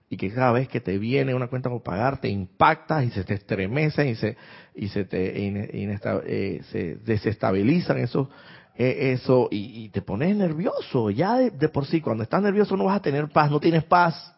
[0.10, 3.24] y que cada vez que te viene una cuenta por pagar te impacta y se
[3.24, 4.38] te estremece y se
[4.74, 8.08] y se te eh, se desestabilizan eh,
[8.76, 11.10] eso y, te pones nervioso.
[11.10, 14.34] Ya de, por sí cuando estás nervioso no vas a tener paz no tienes paz.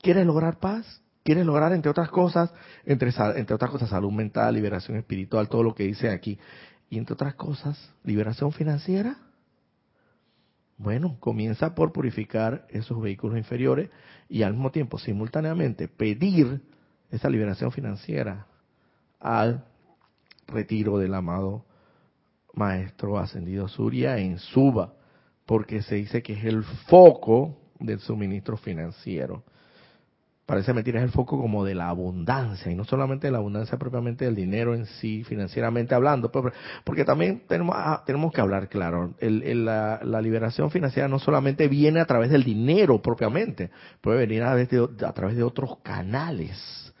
[0.00, 2.50] Quieres lograr paz quieres lograr entre otras cosas
[2.86, 6.38] entre entre otras cosas salud mental liberación espiritual todo lo que dice aquí
[6.88, 9.16] y entre otras cosas liberación financiera
[10.80, 13.90] bueno, comienza por purificar esos vehículos inferiores
[14.30, 16.62] y al mismo tiempo, simultáneamente, pedir
[17.10, 18.46] esa liberación financiera
[19.18, 19.62] al
[20.48, 21.66] retiro del amado
[22.54, 24.94] Maestro Ascendido Surya en Suba,
[25.44, 29.44] porque se dice que es el foco del suministro financiero
[30.50, 33.78] parece mentira, es el foco como de la abundancia, y no solamente de la abundancia
[33.78, 39.14] propiamente del dinero en sí, financieramente hablando, porque también tenemos, ah, tenemos que hablar claro,
[39.20, 43.70] la, liberación financiera no solamente viene a través del dinero propiamente,
[44.00, 46.92] puede venir a través de, a través de otros canales,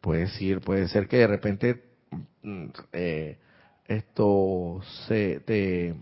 [0.00, 1.84] puede decir, puede ser que de repente
[2.42, 3.38] mm, eh,
[3.86, 5.94] esto se te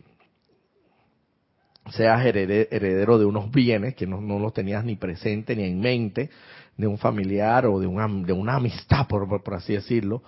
[1.90, 6.30] seas heredero de unos bienes que no, no los tenías ni presente ni en mente,
[6.76, 10.22] de un familiar o de una, de una amistad, por, por así decirlo,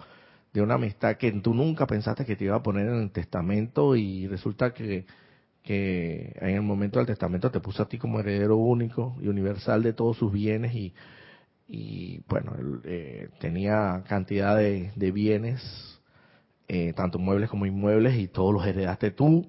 [0.52, 3.96] de una amistad que tú nunca pensaste que te iba a poner en el testamento
[3.96, 5.04] y resulta que,
[5.62, 9.82] que en el momento del testamento te puso a ti como heredero único y universal
[9.82, 10.94] de todos sus bienes y,
[11.68, 16.00] y bueno, eh, tenía cantidad de, de bienes,
[16.68, 19.46] eh, tanto muebles como inmuebles y todos los heredaste tú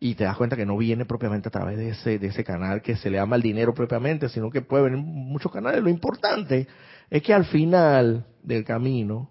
[0.00, 2.82] y te das cuenta que no viene propiamente a través de ese, de ese canal
[2.82, 5.82] que se le llama el dinero propiamente, sino que puede venir muchos canales.
[5.82, 6.68] Lo importante
[7.10, 9.30] es que al final del camino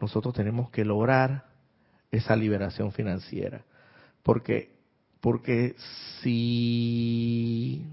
[0.00, 1.46] nosotros tenemos que lograr
[2.10, 3.64] esa liberación financiera.
[4.22, 4.76] Porque,
[5.20, 5.74] porque
[6.22, 7.84] si,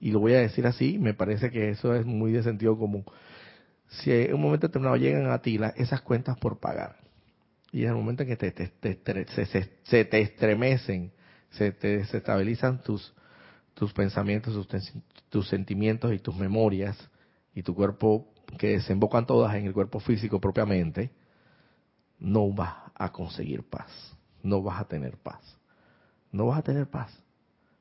[0.00, 3.04] y lo voy a decir así, me parece que eso es muy de sentido común,
[3.88, 6.96] si en un momento determinado llegan a ti esas cuentas por pagar,
[7.70, 11.12] y en el momento en que te, se, se te estremecen,
[11.52, 13.14] se te desestabilizan tus,
[13.74, 14.92] tus pensamientos, tus,
[15.28, 16.96] tus sentimientos y tus memorias
[17.54, 18.28] y tu cuerpo
[18.58, 21.10] que desembocan todas en el cuerpo físico propiamente,
[22.18, 23.90] no vas a conseguir paz,
[24.42, 25.58] no vas a tener paz,
[26.30, 27.10] no vas a tener paz.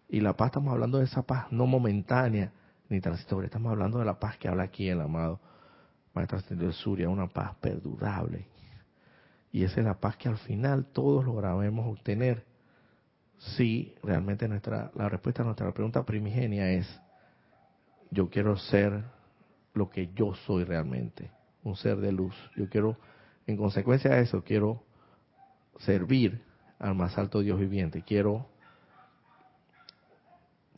[0.09, 2.51] Y la paz estamos hablando de esa paz no momentánea
[2.89, 5.39] ni transitoria, estamos hablando de la paz que habla aquí el amado
[6.13, 8.47] Maestro Ascendido Surya, una paz perdurable.
[9.53, 12.45] Y esa es la paz que al final todos lograremos obtener
[13.41, 16.87] si realmente nuestra, la respuesta a nuestra pregunta primigenia es,
[18.11, 19.03] yo quiero ser
[19.73, 21.31] lo que yo soy realmente,
[21.63, 22.35] un ser de luz.
[22.55, 22.97] Yo quiero,
[23.47, 24.83] en consecuencia de eso, quiero
[25.79, 26.43] servir
[26.77, 28.03] al más alto Dios viviente.
[28.03, 28.47] Quiero,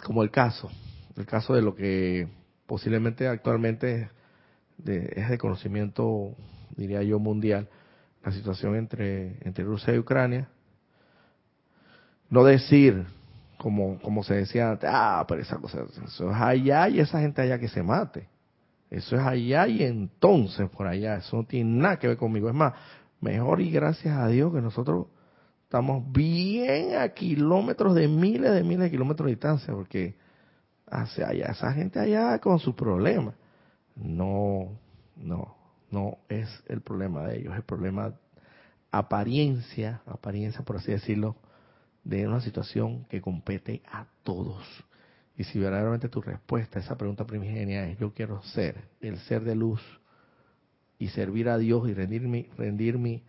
[0.03, 0.70] como el caso,
[1.18, 2.30] el caso de lo que
[2.66, 4.09] posiblemente actualmente
[4.86, 6.36] es de conocimiento,
[6.78, 7.68] diría yo, mundial,
[8.24, 10.47] la situación entre, entre Rusia y Ucrania,
[12.34, 13.06] no decir,
[13.60, 17.44] como, como se decía antes, ah, pero esa cosa, eso es allá y esa gente
[17.44, 18.28] allá que se mate.
[18.90, 21.18] Eso es allá y entonces por allá.
[21.18, 22.50] Eso no tiene nada que ver conmigo.
[22.50, 22.74] Es más,
[23.22, 25.06] mejor y gracias a Dios que nosotros
[25.66, 30.16] estamos bien a kilómetros de miles de miles de kilómetros de distancia, porque
[30.90, 33.36] hacia allá, esa gente allá con sus problemas.
[33.96, 34.72] No,
[35.18, 35.56] no,
[35.92, 38.16] no es el problema de ellos, es el problema
[38.92, 41.36] apariencia, apariencia por así decirlo,
[42.04, 44.66] de una situación que compete a todos.
[45.38, 49.43] Y si verdaderamente tu respuesta a esa pregunta primigenia es yo quiero ser el ser
[49.43, 49.82] de luz
[50.99, 53.24] y servir a Dios y rendirme, rendirme,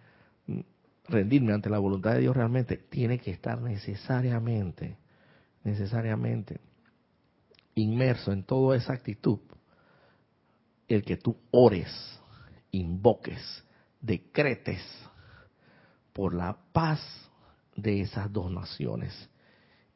[1.09, 4.99] rendirme ante la voluntad de Dios realmente, tiene que estar necesariamente,
[5.63, 6.61] necesariamente
[7.75, 9.41] inmerso en toda esa actitud
[10.89, 12.21] el que tú ores,
[12.71, 13.65] invoques,
[14.01, 14.83] decretes
[16.13, 17.01] por la paz
[17.77, 19.29] de esas dos naciones.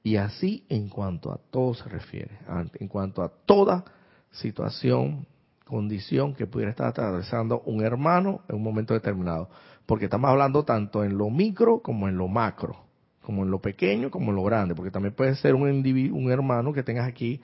[0.02, 2.38] Y así en cuanto a todo se refiere,
[2.74, 3.84] en cuanto a toda
[4.30, 5.26] situación,
[5.64, 9.50] condición que pudiera estar atravesando un hermano en un momento determinado.
[9.86, 12.76] Porque estamos hablando tanto en lo micro como en lo macro,
[13.22, 16.72] como en lo pequeño como en lo grande, porque también puede ser un, un hermano
[16.72, 17.40] que tengas aquí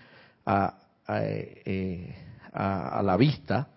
[0.47, 0.78] a,
[1.09, 2.14] eh,
[2.53, 3.68] a, a la vista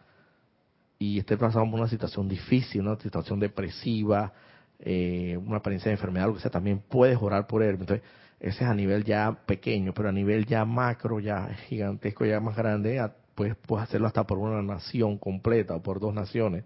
[1.00, 4.34] y esté pasando por una situación difícil, una situación depresiva,
[4.80, 7.78] eh, una apariencia de enfermedad, lo que sea, también puedes orar por él.
[7.80, 8.02] Entonces,
[8.40, 12.56] ese es a nivel ya pequeño, pero a nivel ya macro, ya gigantesco, ya más
[12.56, 13.02] grande,
[13.34, 16.64] pues puedes hacerlo hasta por una nación completa o por dos naciones,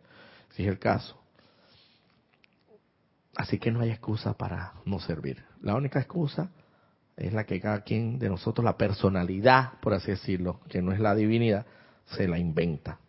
[0.50, 1.18] si es el caso.
[3.36, 5.44] Así que no hay excusa para no servir.
[5.62, 6.52] La única excusa
[7.16, 11.00] es la que cada quien de nosotros, la personalidad, por así decirlo, que no es
[11.00, 11.66] la divinidad,
[12.06, 13.00] se la inventa.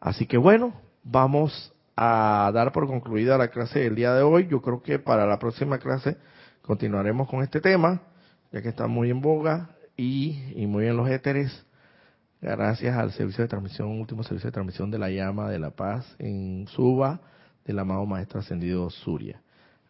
[0.00, 4.46] Así que bueno, vamos a dar por concluida la clase del día de hoy.
[4.46, 6.16] Yo creo que para la próxima clase
[6.62, 8.02] continuaremos con este tema,
[8.52, 11.66] ya que está muy en boga y, y muy en los éteres,
[12.40, 16.14] gracias al servicio de transmisión, último servicio de transmisión de la llama de la paz
[16.20, 17.20] en Suba
[17.64, 19.42] del amado Maestro Ascendido Surya.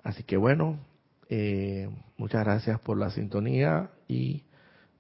[0.03, 0.79] Así que bueno,
[1.29, 4.45] eh, muchas gracias por la sintonía y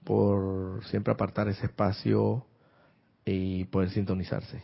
[0.04, 2.44] por siempre apartar ese espacio
[3.24, 4.62] y poder sintonizarse.